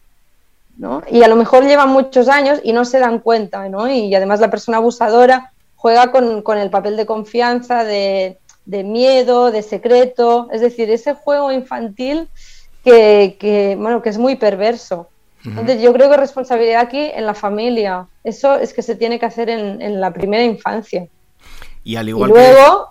¿no? 0.77 1.01
Y 1.09 1.23
a 1.23 1.27
lo 1.27 1.35
mejor 1.35 1.65
llevan 1.65 1.89
muchos 1.89 2.27
años 2.27 2.59
y 2.63 2.73
no 2.73 2.83
se 2.83 2.99
dan 2.99 3.19
cuenta, 3.19 3.69
¿no? 3.69 3.89
Y 3.89 4.13
además 4.13 4.41
la 4.41 4.49
persona 4.49 4.77
abusadora 4.77 5.53
juega 5.75 6.11
con, 6.11 6.57
el 6.57 6.69
papel 6.69 6.97
de 6.97 7.05
confianza, 7.05 7.83
de, 7.83 8.37
miedo, 8.65 9.51
de 9.51 9.61
secreto, 9.61 10.49
es 10.51 10.61
decir, 10.61 10.89
ese 10.89 11.13
juego 11.13 11.51
infantil 11.51 12.27
que, 12.83 13.77
bueno, 13.79 14.01
que 14.01 14.09
es 14.09 14.17
muy 14.17 14.35
perverso. 14.35 15.09
Entonces 15.45 15.79
yo 15.79 15.93
creo 15.93 16.09
que 16.09 16.17
responsabilidad 16.17 16.81
aquí 16.81 17.11
en 17.13 17.27
la 17.27 17.35
familia, 17.35 18.07
eso 18.23 18.55
es 18.55 18.73
que 18.73 18.81
se 18.81 18.95
tiene 18.95 19.19
que 19.19 19.27
hacer 19.27 19.47
en, 19.47 20.01
la 20.01 20.11
primera 20.11 20.43
infancia. 20.43 21.07
Y 21.85 21.95
al 21.95 22.09
igual 22.09 22.31
luego, 22.31 22.89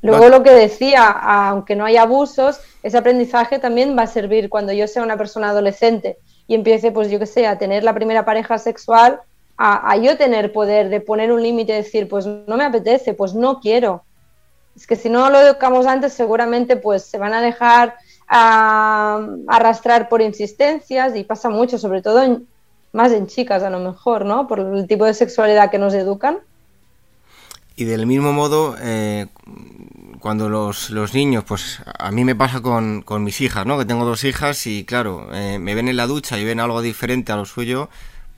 luego 0.00 0.28
lo 0.30 0.42
que 0.42 0.50
decía, 0.50 1.10
aunque 1.10 1.76
no 1.76 1.84
haya 1.84 2.02
abusos, 2.02 2.58
ese 2.82 2.96
aprendizaje 2.96 3.58
también 3.58 3.96
va 3.96 4.02
a 4.02 4.06
servir 4.06 4.48
cuando 4.48 4.72
yo 4.72 4.88
sea 4.88 5.02
una 5.02 5.18
persona 5.18 5.50
adolescente 5.50 6.16
y 6.46 6.54
empiece, 6.54 6.90
pues 6.90 7.10
yo 7.10 7.18
que 7.18 7.26
sé, 7.26 7.46
a 7.46 7.58
tener 7.58 7.84
la 7.84 7.94
primera 7.94 8.24
pareja 8.24 8.56
sexual, 8.56 9.20
a, 9.58 9.96
yo 9.98 10.16
tener 10.16 10.52
poder 10.52 10.88
de 10.88 11.00
poner 11.00 11.30
un 11.30 11.42
límite 11.42 11.72
y 11.72 11.76
decir, 11.76 12.08
pues 12.08 12.24
no 12.24 12.56
me 12.56 12.64
apetece, 12.64 13.12
pues 13.12 13.34
no 13.34 13.60
quiero. 13.60 14.04
Es 14.74 14.86
que 14.86 14.96
si 14.96 15.10
no 15.10 15.28
lo 15.28 15.40
educamos 15.40 15.86
antes, 15.86 16.14
seguramente 16.14 16.76
pues 16.76 17.02
se 17.02 17.18
van 17.18 17.34
a 17.34 17.42
dejar 17.42 17.96
arrastrar 18.26 20.08
por 20.08 20.22
insistencias 20.22 21.14
y 21.14 21.24
pasa 21.24 21.50
mucho, 21.50 21.76
sobre 21.76 22.00
todo 22.00 22.40
más 22.92 23.12
en 23.12 23.26
chicas 23.26 23.62
a 23.62 23.70
lo 23.70 23.80
mejor, 23.80 24.24
¿no? 24.24 24.46
Por 24.46 24.60
el 24.60 24.86
tipo 24.86 25.04
de 25.04 25.12
sexualidad 25.12 25.70
que 25.70 25.78
nos 25.78 25.92
educan. 25.92 26.38
Y 27.78 27.84
del 27.84 28.06
mismo 28.06 28.32
modo, 28.32 28.74
eh, 28.80 29.26
cuando 30.18 30.48
los, 30.48 30.90
los, 30.90 31.14
niños, 31.14 31.44
pues 31.44 31.80
a 31.98 32.10
mí 32.10 32.24
me 32.24 32.34
pasa 32.34 32.60
con, 32.60 33.02
con, 33.02 33.22
mis 33.22 33.40
hijas, 33.40 33.66
¿no? 33.66 33.78
Que 33.78 33.84
tengo 33.84 34.04
dos 34.04 34.24
hijas 34.24 34.66
y 34.66 34.84
claro, 34.84 35.28
eh, 35.32 35.60
me 35.60 35.76
ven 35.76 35.86
en 35.86 35.96
la 35.96 36.08
ducha 36.08 36.36
y 36.38 36.44
ven 36.44 36.58
algo 36.58 36.82
diferente 36.82 37.30
a 37.30 37.36
lo 37.36 37.44
suyo 37.44 37.88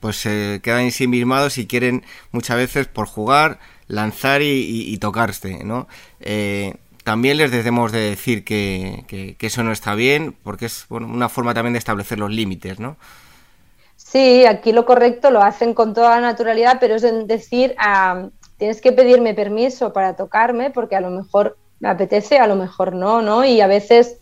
pues 0.01 0.17
se 0.17 0.59
quedan 0.61 0.81
ensimismados 0.81 1.57
y 1.57 1.67
quieren 1.67 2.03
muchas 2.31 2.57
veces 2.57 2.87
por 2.87 3.07
jugar, 3.07 3.59
lanzar 3.87 4.41
y, 4.41 4.97
tocarse, 4.97 5.63
¿no? 5.63 5.87
Eh, 6.19 6.75
también 7.03 7.37
les 7.37 7.51
debemos 7.51 7.91
de 7.91 8.09
decir 8.09 8.43
que, 8.43 9.37
eso 9.39 9.63
no 9.63 9.71
está 9.71 9.95
bien, 9.95 10.35
porque 10.43 10.65
es 10.65 10.85
una 10.89 11.29
forma 11.29 11.53
también 11.53 11.73
de 11.73 11.79
establecer 11.79 12.19
los 12.19 12.31
límites, 12.31 12.79
¿no? 12.79 12.97
Sí, 13.95 14.45
aquí 14.45 14.73
lo 14.73 14.85
correcto 14.85 15.31
lo 15.31 15.41
hacen 15.41 15.73
con 15.73 15.93
toda 15.93 16.19
naturalidad, 16.19 16.77
pero 16.79 16.95
es 16.95 17.03
decir, 17.27 17.75
ah, 17.77 18.29
tienes 18.61 18.79
que 18.79 18.91
pedirme 18.91 19.33
permiso 19.33 19.91
para 19.91 20.15
tocarme, 20.15 20.69
porque 20.69 20.95
a 20.95 21.01
lo 21.01 21.09
mejor 21.09 21.57
me 21.79 21.89
apetece, 21.89 22.37
a 22.37 22.45
lo 22.45 22.55
mejor 22.55 22.93
no, 22.93 23.23
¿no? 23.23 23.43
Y 23.43 23.59
a 23.59 23.65
veces 23.65 24.19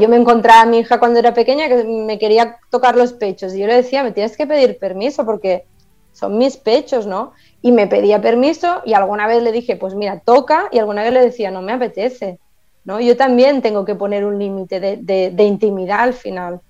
yo 0.00 0.08
me 0.08 0.16
encontraba 0.16 0.62
a 0.62 0.64
mi 0.64 0.78
hija 0.78 0.98
cuando 0.98 1.18
era 1.18 1.34
pequeña 1.34 1.68
que 1.68 1.84
me 1.84 2.18
quería 2.18 2.56
tocar 2.70 2.96
los 2.96 3.12
pechos 3.12 3.54
y 3.54 3.58
yo 3.58 3.66
le 3.66 3.74
decía, 3.74 4.02
me 4.02 4.12
tienes 4.12 4.34
que 4.38 4.46
pedir 4.46 4.78
permiso 4.78 5.26
porque 5.26 5.66
son 6.14 6.38
mis 6.38 6.56
pechos, 6.56 7.06
¿no? 7.06 7.32
Y 7.60 7.70
me 7.72 7.86
pedía 7.86 8.22
permiso 8.22 8.80
y 8.86 8.94
alguna 8.94 9.26
vez 9.26 9.42
le 9.42 9.52
dije, 9.52 9.76
pues 9.76 9.94
mira, 9.94 10.20
toca 10.20 10.68
y 10.72 10.78
alguna 10.78 11.02
vez 11.02 11.12
le 11.12 11.20
decía, 11.20 11.50
no 11.50 11.60
me 11.60 11.72
apetece, 11.72 12.38
¿no? 12.84 12.98
Yo 12.98 13.14
también 13.14 13.60
tengo 13.60 13.84
que 13.84 13.94
poner 13.94 14.24
un 14.24 14.38
límite 14.38 14.80
de, 14.80 15.44
intimidad 15.44 16.00
al 16.00 16.14
final. 16.14 16.62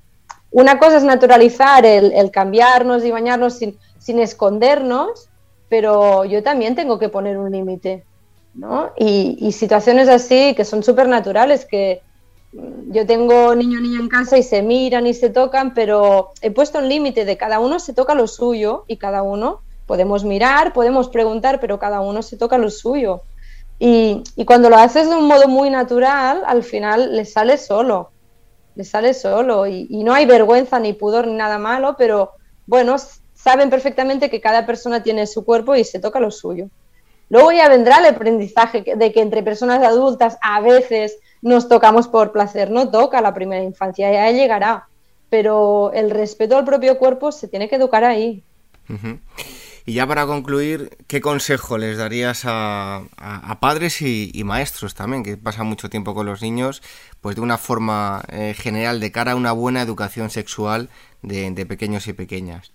Una 0.50 0.80
cosa 0.80 0.96
es 0.96 1.04
naturalizar 1.04 1.86
el, 1.86 2.32
cambiarnos 2.32 3.04
y 3.04 3.12
bañarnos 3.12 3.58
sin, 3.58 3.78
sin, 4.00 4.18
escondernos, 4.18 5.29
pero 5.70 6.24
yo 6.24 6.42
también 6.42 6.74
tengo 6.74 6.98
que 6.98 7.08
poner 7.08 7.38
un 7.38 7.50
límite, 7.50 8.04
¿no? 8.54 8.90
Y, 8.98 9.52
situaciones 9.52 10.08
así 10.08 10.52
que 10.54 10.66
son 10.66 10.82
súper 10.82 11.08
naturales, 11.08 11.64
que, 11.64 12.02
yo 12.88 13.06
tengo 13.06 13.54
niño 13.54 13.80
niña 13.80 14.00
en 14.00 14.08
casa 14.08 14.36
y 14.36 14.42
se 14.42 14.60
miran 14.60 15.06
y 15.06 15.14
se 15.14 15.30
tocan, 15.30 15.72
pero 15.72 16.32
he 16.42 16.50
puesto 16.50 16.80
un 16.80 16.88
límite 16.88 17.24
de 17.24 17.36
cada 17.36 17.60
uno 17.60 17.78
se 17.78 17.94
toca 17.94 18.16
lo 18.16 18.26
suyo 18.26 18.84
y 18.88 18.96
cada 18.96 19.22
uno 19.22 19.60
podemos 19.86 20.24
mirar, 20.24 20.72
podemos 20.72 21.08
preguntar, 21.08 21.60
pero 21.60 21.78
cada 21.78 22.00
uno 22.00 22.22
se 22.22 22.36
toca 22.36 22.58
lo 22.58 22.68
suyo. 22.68 23.22
Y, 23.78 24.24
cuando 24.44 24.68
lo 24.68 24.76
haces 24.76 25.08
de 25.08 25.14
un 25.14 25.28
modo 25.28 25.46
muy 25.46 25.70
natural, 25.70 26.42
al 26.44 26.64
final 26.64 27.16
le 27.16 27.24
sale 27.24 27.56
solo, 27.56 28.10
le 28.74 28.82
sale 28.82 29.14
solo 29.14 29.68
y, 29.68 29.86
y 29.88 30.02
no 30.02 30.12
hay 30.12 30.26
vergüenza 30.26 30.80
ni 30.80 30.92
pudor 30.92 31.28
ni 31.28 31.34
nada 31.34 31.58
malo, 31.58 31.94
pero 31.96 32.32
bueno, 32.66 32.96
saben 33.42 33.70
perfectamente 33.70 34.30
que 34.30 34.40
cada 34.40 34.66
persona 34.66 35.02
tiene 35.02 35.26
su 35.26 35.44
cuerpo 35.44 35.74
y 35.74 35.84
se 35.84 35.98
toca 35.98 36.20
lo 36.20 36.30
suyo. 36.30 36.68
Luego 37.28 37.52
ya 37.52 37.68
vendrá 37.68 37.98
el 37.98 38.06
aprendizaje 38.06 38.84
de 38.96 39.12
que 39.12 39.20
entre 39.20 39.42
personas 39.42 39.82
adultas 39.82 40.36
a 40.42 40.60
veces 40.60 41.18
nos 41.42 41.68
tocamos 41.68 42.08
por 42.08 42.32
placer, 42.32 42.70
no 42.70 42.90
toca 42.90 43.20
la 43.20 43.32
primera 43.32 43.62
infancia, 43.62 44.12
ya 44.12 44.30
llegará, 44.30 44.88
pero 45.30 45.92
el 45.94 46.10
respeto 46.10 46.56
al 46.56 46.64
propio 46.64 46.98
cuerpo 46.98 47.30
se 47.32 47.48
tiene 47.48 47.68
que 47.68 47.76
educar 47.76 48.04
ahí. 48.04 48.42
Y 49.86 49.94
ya 49.94 50.06
para 50.06 50.26
concluir, 50.26 50.98
¿qué 51.06 51.20
consejo 51.20 51.78
les 51.78 51.96
darías 51.96 52.42
a, 52.44 53.04
padres 53.60 54.02
y, 54.02 54.42
maestros 54.44 54.94
también, 54.94 55.22
que 55.22 55.36
pasan 55.36 55.66
mucho 55.66 55.88
tiempo 55.88 56.14
con 56.14 56.26
los 56.26 56.42
niños, 56.42 56.82
pues 57.20 57.36
de 57.36 57.42
una 57.42 57.58
forma 57.58 58.22
eh, 58.28 58.54
general 58.58 59.00
de 59.00 59.12
cara 59.12 59.32
a 59.32 59.36
una 59.36 59.52
buena 59.52 59.80
educación 59.82 60.30
sexual 60.30 60.90
de, 61.22 61.64
pequeños 61.64 62.08
y 62.08 62.12
pequeñas? 62.12 62.72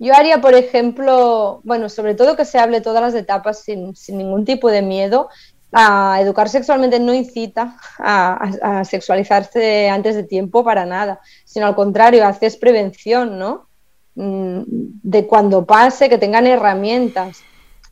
Yo 0.00 0.14
haría, 0.14 0.40
por 0.40 0.54
ejemplo, 0.54 1.60
bueno, 1.62 1.90
sobre 1.90 2.14
todo 2.14 2.34
que 2.34 2.46
se 2.46 2.58
hable 2.58 2.80
todas 2.80 3.02
las 3.02 3.14
etapas 3.14 3.62
sin, 3.62 3.92
ningún 4.08 4.46
tipo 4.46 4.70
de 4.70 4.80
miedo 4.80 5.28
a 5.72 6.18
educar 6.22 6.48
sexualmente 6.48 6.98
no 6.98 7.12
incita 7.12 7.76
a, 7.98 8.82
sexualizarse 8.84 9.90
antes 9.90 10.16
de 10.16 10.22
tiempo 10.24 10.64
para 10.64 10.86
nada, 10.86 11.20
sino 11.44 11.66
al 11.66 11.74
contrario, 11.74 12.26
haces 12.26 12.56
prevención, 12.56 13.38
¿no? 13.38 13.68
Mm, 14.14 14.62
de 15.02 15.26
cuando 15.26 15.66
pase, 15.66 16.08
que 16.08 16.16
tengan 16.16 16.46
herramientas. 16.46 17.42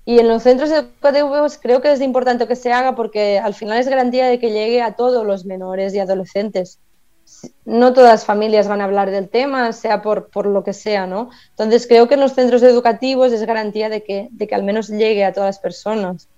Y 0.06 0.18
en 0.18 0.28
los 0.28 0.44
centros 0.44 0.70
educativos 0.70 1.58
creo 1.60 1.82
que 1.82 1.92
es 1.92 2.00
importante 2.00 2.48
que 2.48 2.56
se 2.56 2.72
haga 2.72 2.96
porque 2.96 3.38
al 3.38 3.52
final 3.52 3.78
es 3.78 3.86
garantía 3.86 4.26
de 4.28 4.38
que 4.38 4.50
llegue 4.50 4.80
a 4.80 4.96
todos 4.96 5.26
los 5.26 5.44
menores 5.44 5.94
y 5.94 5.98
adolescentes. 5.98 6.80
No 7.64 7.92
todas 7.92 8.10
las 8.10 8.24
familias 8.24 8.68
van 8.68 8.80
a 8.80 8.84
hablar 8.84 9.10
del 9.10 9.28
tema, 9.28 9.72
sea 9.72 10.02
por, 10.02 10.28
por 10.28 10.46
lo 10.46 10.64
que 10.64 10.72
sea, 10.72 11.06
¿no? 11.06 11.30
Entonces 11.50 11.86
creo 11.86 12.08
que 12.08 12.14
en 12.14 12.20
los 12.20 12.32
centros 12.32 12.62
educativos 12.62 13.32
es 13.32 13.44
garantía 13.44 13.88
de 13.88 14.02
que, 14.02 14.28
de 14.30 14.46
que 14.46 14.54
al 14.54 14.64
menos 14.64 14.88
llegue 14.88 15.24
a 15.24 15.32
todas 15.32 15.48
las 15.48 15.58
personas. 15.58 16.28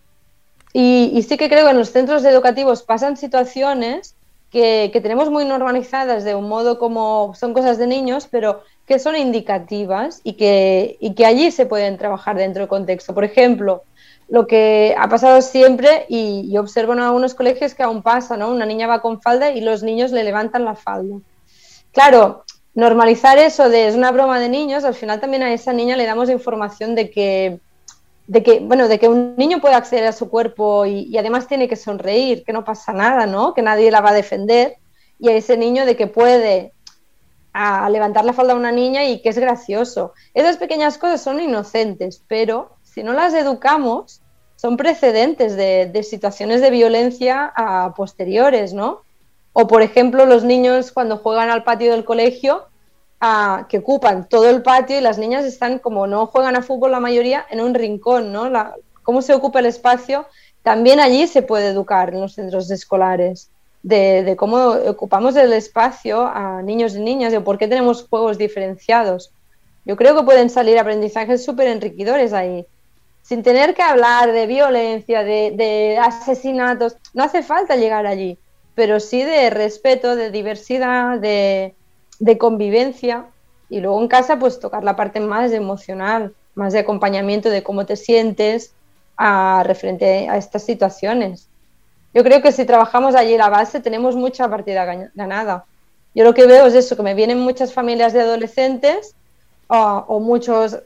Y, 0.72 1.24
sí 1.28 1.36
que 1.36 1.48
creo 1.48 1.64
que 1.64 1.70
en 1.72 1.78
los 1.78 1.90
centros 1.90 2.24
educativos 2.24 2.82
pasan 2.82 3.16
situaciones 3.16 4.14
que, 4.50 4.90
tenemos 5.02 5.30
muy 5.30 5.44
normalizadas 5.44 6.24
de 6.24 6.34
un 6.34 6.48
modo 6.48 6.78
como 6.78 7.34
son 7.34 7.54
cosas 7.54 7.78
de 7.78 7.86
niños, 7.86 8.28
pero 8.30 8.62
que 8.86 8.98
son 8.98 9.16
indicativas 9.16 10.20
y 10.22 10.34
que, 10.34 10.96
y 11.00 11.14
que 11.14 11.26
allí 11.26 11.50
se 11.50 11.66
pueden 11.66 11.96
trabajar 11.98 12.36
dentro 12.36 12.60
del 12.60 12.68
contexto. 12.68 13.14
Por 13.14 13.24
ejemplo, 13.24 13.82
lo 14.30 14.46
que 14.46 14.94
ha 14.96 15.08
pasado 15.08 15.42
siempre, 15.42 16.06
y, 16.08 16.56
observo 16.56 16.92
en 16.92 17.00
algunos 17.00 17.34
colegios 17.34 17.74
que 17.74 17.82
aún 17.82 18.02
pasa, 18.02 18.36
¿no? 18.36 18.50
Una 18.50 18.64
niña 18.64 18.86
va 18.86 19.02
con 19.02 19.20
falda 19.20 19.50
y 19.50 19.60
los 19.60 19.82
niños 19.82 20.12
le 20.12 20.22
levantan 20.22 20.64
la 20.64 20.76
falda. 20.76 21.18
Claro, 21.92 22.44
normalizar 22.74 23.38
eso 23.38 23.68
de 23.68 23.88
es 23.88 23.96
una 23.96 24.12
broma 24.12 24.38
de 24.38 24.48
niños, 24.48 24.84
al 24.84 24.94
final 24.94 25.20
también 25.20 25.42
a 25.42 25.52
esa 25.52 25.72
niña 25.72 25.96
le 25.96 26.06
damos 26.06 26.30
información 26.30 26.94
de 26.94 27.10
que 27.10 27.60
de 28.28 28.44
que, 28.44 28.60
bueno, 28.60 28.86
de 28.86 29.00
que 29.00 29.08
un 29.08 29.34
niño 29.36 29.60
puede 29.60 29.74
acceder 29.74 30.06
a 30.06 30.12
su 30.12 30.30
cuerpo 30.30 30.86
y, 30.86 31.18
además 31.18 31.48
tiene 31.48 31.66
que 31.66 31.74
sonreír, 31.74 32.44
que 32.44 32.52
no 32.52 32.64
pasa 32.64 32.92
nada, 32.92 33.26
¿no? 33.26 33.54
Que 33.54 33.62
nadie 33.62 33.90
la 33.90 34.00
va 34.00 34.10
a 34.10 34.14
defender. 34.14 34.76
Y 35.18 35.28
a 35.28 35.32
ese 35.32 35.56
niño 35.56 35.84
de 35.84 35.96
que 35.96 36.06
puede 36.06 36.72
a 37.52 37.90
levantar 37.90 38.24
la 38.24 38.32
falda 38.32 38.52
a 38.52 38.56
una 38.56 38.70
niña 38.70 39.04
y 39.04 39.20
que 39.20 39.30
es 39.30 39.38
gracioso. 39.40 40.12
Esas 40.32 40.58
pequeñas 40.58 40.96
cosas 40.96 41.20
son 41.20 41.40
inocentes, 41.40 42.22
pero 42.28 42.76
si 42.84 43.02
no 43.02 43.14
las 43.14 43.34
educamos, 43.34 44.19
son 44.60 44.76
precedentes 44.76 45.56
de, 45.56 46.02
situaciones 46.02 46.60
de 46.60 46.68
violencia 46.68 47.50
a 47.56 47.94
posteriores, 47.94 48.74
¿no? 48.74 49.00
O, 49.54 49.66
por 49.66 49.80
ejemplo, 49.80 50.26
los 50.26 50.44
niños 50.44 50.92
cuando 50.92 51.16
juegan 51.16 51.48
al 51.48 51.64
patio 51.64 51.92
del 51.92 52.04
colegio 52.04 52.66
que 53.70 53.78
ocupan 53.78 54.28
todo 54.28 54.50
el 54.50 54.62
patio 54.62 54.98
y 54.98 55.00
las 55.00 55.16
niñas 55.16 55.46
están, 55.46 55.78
como 55.78 56.06
no 56.06 56.26
juegan 56.26 56.56
a 56.56 56.62
fútbol 56.62 56.90
la 56.90 57.00
mayoría, 57.00 57.46
en 57.48 57.62
un 57.62 57.72
rincón, 57.72 58.32
¿no? 58.34 58.50
Cómo 59.02 59.22
se 59.22 59.32
ocupa 59.32 59.60
el 59.60 59.66
espacio, 59.66 60.26
también 60.62 61.00
allí 61.00 61.26
se 61.26 61.40
puede 61.40 61.68
educar 61.68 62.12
en 62.12 62.20
los 62.20 62.34
centros 62.34 62.70
escolares. 62.70 63.48
De, 63.82 64.34
cómo 64.36 64.72
ocupamos 64.88 65.36
el 65.36 65.54
espacio 65.54 66.26
a 66.26 66.60
niños 66.60 66.94
y 66.94 67.00
niñas, 67.00 67.32
de 67.32 67.40
por 67.40 67.56
qué 67.56 67.66
tenemos 67.66 68.06
juegos 68.06 68.36
diferenciados. 68.36 69.32
Yo 69.86 69.96
creo 69.96 70.14
que 70.14 70.22
pueden 70.22 70.50
salir 70.50 70.78
aprendizajes 70.78 71.42
súper 71.42 71.68
enriquecedores 71.68 72.34
ahí, 72.34 72.66
sin 73.30 73.44
tener 73.44 73.74
que 73.74 73.82
hablar 73.82 74.32
de 74.32 74.48
violencia, 74.48 75.22
de, 75.22 75.96
asesinatos. 76.02 76.96
No 77.14 77.22
hace 77.22 77.44
falta 77.44 77.76
llegar 77.76 78.04
allí, 78.04 78.40
pero 78.74 78.98
sí 78.98 79.22
de 79.22 79.50
respeto, 79.50 80.16
de 80.16 80.32
diversidad, 80.32 81.20
de, 81.20 81.76
de 82.18 82.38
convivencia 82.38 83.26
y 83.68 83.78
luego 83.78 84.02
en 84.02 84.08
casa 84.08 84.36
pues 84.40 84.58
tocar 84.58 84.82
la 84.82 84.96
parte 84.96 85.20
más 85.20 85.52
emocional, 85.52 86.34
más 86.56 86.72
de 86.72 86.80
acompañamiento 86.80 87.50
de 87.50 87.62
cómo 87.62 87.86
te 87.86 87.94
sientes 87.94 88.72
a, 89.16 89.62
referente 89.64 90.28
a 90.28 90.36
estas 90.36 90.64
situaciones. 90.64 91.48
Yo 92.12 92.24
creo 92.24 92.42
que 92.42 92.50
si 92.50 92.64
trabajamos 92.64 93.14
allí 93.14 93.36
la 93.36 93.48
base 93.48 93.78
tenemos 93.78 94.16
mucha 94.16 94.50
partida 94.50 95.08
ganada. 95.14 95.66
Yo 96.16 96.24
lo 96.24 96.34
que 96.34 96.46
veo 96.46 96.66
es 96.66 96.74
eso, 96.74 96.96
que 96.96 97.04
me 97.04 97.14
vienen 97.14 97.38
muchas 97.38 97.72
familias 97.72 98.12
de 98.12 98.22
adolescentes 98.22 99.14
o, 99.72 100.18
muchos 100.20 100.78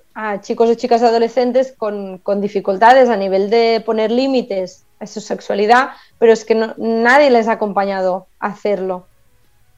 chicos 0.43 0.68
o 0.68 0.74
chicas 0.74 1.03
adolescentes 1.03 1.72
con, 1.76 2.20
dificultades 2.41 3.09
a 3.09 3.16
nivel 3.16 3.49
de 3.49 3.82
poner 3.85 4.11
límites 4.11 4.85
a 5.01 5.07
su 5.07 5.20
sexualidad, 5.20 5.91
pero 6.18 6.32
es 6.32 6.45
que 6.45 6.55
nadie 6.76 7.30
les 7.30 7.49
ha 7.49 7.53
acompañado 7.53 8.26
a 8.39 8.49
hacerlo. 8.49 9.07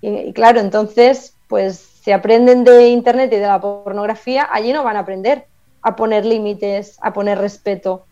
Y, 0.00 0.32
claro, 0.32 0.60
entonces, 0.60 1.34
pues 1.48 1.78
si 1.78 2.10
aprenden 2.10 2.64
de 2.64 2.88
Internet 2.88 3.32
y 3.32 3.36
de 3.36 3.46
la 3.46 3.60
pornografía, 3.60 4.48
allí 4.50 4.72
no 4.72 4.82
van 4.82 4.96
a 4.96 5.00
aprender 5.00 5.46
a 5.82 5.94
poner 5.94 6.24
límites, 6.24 6.98
a 7.00 7.12
poner 7.12 7.38
respeto. 7.38 8.04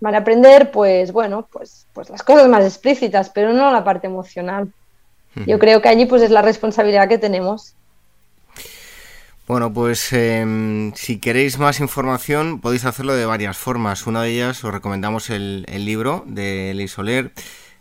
Van 0.00 0.14
a 0.14 0.18
aprender, 0.18 0.70
pues 0.70 1.10
bueno, 1.10 1.48
pues, 1.50 1.86
pues 1.94 2.10
las 2.10 2.22
cosas 2.22 2.48
más 2.48 2.64
explícitas, 2.64 3.30
pero 3.30 3.54
no 3.54 3.72
la 3.72 3.82
parte 3.82 4.06
emocional. 4.06 4.70
Yo 5.46 5.58
creo 5.58 5.82
que 5.82 5.88
allí 5.88 6.06
pues 6.06 6.22
es 6.22 6.30
la 6.30 6.42
responsabilidad 6.42 7.08
que 7.08 7.18
tenemos. 7.18 7.74
Bueno, 9.46 9.74
pues 9.74 10.10
em, 10.14 10.94
si 10.94 11.18
queréis 11.18 11.58
más 11.58 11.78
información 11.80 12.60
podéis 12.60 12.86
hacerlo 12.86 13.14
de 13.14 13.26
varias 13.26 13.58
formas. 13.58 14.06
Una 14.06 14.22
de 14.22 14.30
ellas 14.30 14.64
os 14.64 14.72
recomendamos 14.72 15.28
el, 15.28 15.66
libro 15.84 16.24
de 16.26 16.70
Eli 16.70 16.88
Soler, 16.88 17.30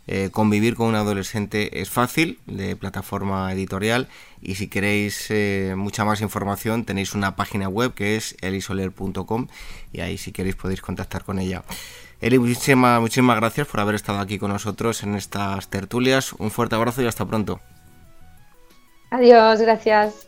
eh, 0.06 0.30
Convivir 0.30 0.76
con 0.76 0.88
un 0.88 0.96
adolescente 0.96 1.80
es 1.82 1.90
fácil, 1.90 2.40
de 2.48 2.76
plataforma 2.76 3.50
editorial. 3.54 4.10
Y 4.42 4.56
si 4.56 4.68
queréis 4.68 5.28
eh, 5.30 5.76
mucha 5.78 6.04
más 6.04 6.20
información 6.20 6.84
tenéis 6.84 7.14
una 7.14 7.38
página 7.38 7.70
web 7.70 7.94
que 7.94 8.18
es 8.18 8.36
elisoler.com 8.42 9.48
y 9.94 10.02
ahí 10.02 10.18
si 10.18 10.34
queréis 10.34 10.58
podéis 10.58 10.82
contactar 10.82 11.24
con 11.24 11.40
ella. 11.40 11.64
Eli, 12.20 12.40
muchísimas, 12.40 13.00
muchísimas 13.00 13.38
gracias 13.38 13.68
por 13.68 13.80
haber 13.80 13.96
estado 13.96 14.20
aquí 14.20 14.38
con 14.38 14.52
nosotros 14.52 15.02
en 15.04 15.16
estas 15.16 15.70
tertulias. 15.70 16.34
Un 16.34 16.52
fuerte 16.52 16.76
abrazo 16.76 17.02
y 17.02 17.06
hasta 17.06 17.26
pronto. 17.26 17.62
Adiós, 19.12 19.62
gracias. 19.62 20.28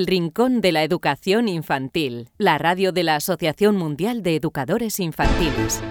El 0.00 0.06
Rincón 0.06 0.62
de 0.62 0.72
la 0.72 0.82
Educación 0.82 1.46
Infantil, 1.46 2.30
la 2.38 2.56
radio 2.56 2.90
de 2.90 3.02
la 3.02 3.16
Asociación 3.16 3.76
Mundial 3.76 4.22
de 4.22 4.34
Educadores 4.34 4.98
Infantiles. 4.98 5.82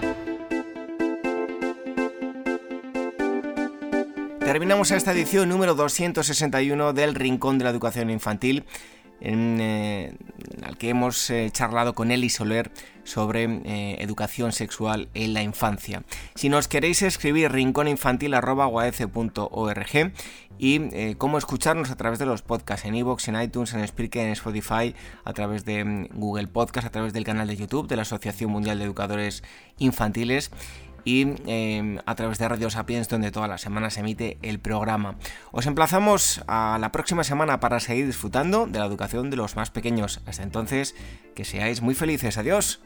Terminamos 4.40 4.90
esta 4.90 5.12
edición 5.12 5.48
número 5.48 5.76
261 5.76 6.94
del 6.94 7.14
Rincón 7.14 7.60
de 7.60 7.66
la 7.66 7.70
Educación 7.70 8.10
Infantil 8.10 8.66
en 9.22 9.60
eh, 9.62 10.18
el 10.68 10.78
que 10.78 10.90
hemos 10.90 11.30
eh, 11.30 11.50
charlado 11.52 11.94
con 11.94 12.10
Eli 12.10 12.30
Soler 12.30 12.72
sobre 13.04 13.44
eh, 13.44 13.98
educación 14.00 14.52
sexual 14.52 15.10
en 15.14 15.34
la 15.34 15.44
infancia. 15.44 16.04
Si 16.36 16.50
nos 16.50 16.68
queréis 16.68 17.02
escribir 17.02 17.52
rincóninfantil.org 17.52 20.14
y 20.60 21.16
cómo 21.16 21.38
escucharnos 21.38 21.90
a 21.90 21.96
través 21.96 22.20
de 22.20 22.26
los 22.26 22.42
podcasts 22.42 22.86
en 22.86 22.94
iVoox, 22.96 23.30
en 23.30 23.42
iTunes, 23.42 23.74
en 23.74 23.88
Spreaker, 23.88 24.26
en 24.26 24.34
Spotify, 24.34 24.94
a 25.24 25.34
través 25.34 25.66
de 25.66 25.84
mm, 25.84 26.08
Google 26.14 26.48
Podcast, 26.48 26.86
a 26.86 26.92
través 26.92 27.14
del 27.14 27.24
canal 27.24 27.48
de 27.48 27.56
YouTube 27.56 27.88
de 27.88 27.96
la 27.96 28.02
Asociación 28.02 28.52
Mundial 28.52 28.78
de 28.78 28.86
Educadores 28.86 29.44
Infantiles 29.78 30.52
y 31.06 31.28
em, 31.46 31.98
a 32.06 32.16
través 32.16 32.38
de 32.40 32.48
Radio 32.48 32.70
Sapiens 32.70 33.08
donde 33.08 33.32
todas 33.32 33.50
las 33.50 33.62
semanas 33.62 33.94
se 33.94 34.02
emite 34.02 34.38
el 34.42 34.60
programa. 34.60 35.16
Os 35.52 35.66
emplazamos 35.66 36.44
a 36.48 36.78
la 36.80 36.92
próxima 36.92 37.24
semana 37.24 37.60
para 37.60 37.80
seguir 37.80 38.06
disfrutando 38.06 38.68
de 38.68 38.80
la 38.80 38.86
educación 38.86 39.30
de 39.30 39.38
los 39.38 39.56
más 39.56 39.72
pequeños. 39.72 40.22
Hasta 40.26 40.44
entonces, 40.44 40.96
que 41.36 41.46
seáis 41.46 41.82
muy 41.82 41.96
felices. 41.96 42.38
Adiós. 42.38 42.82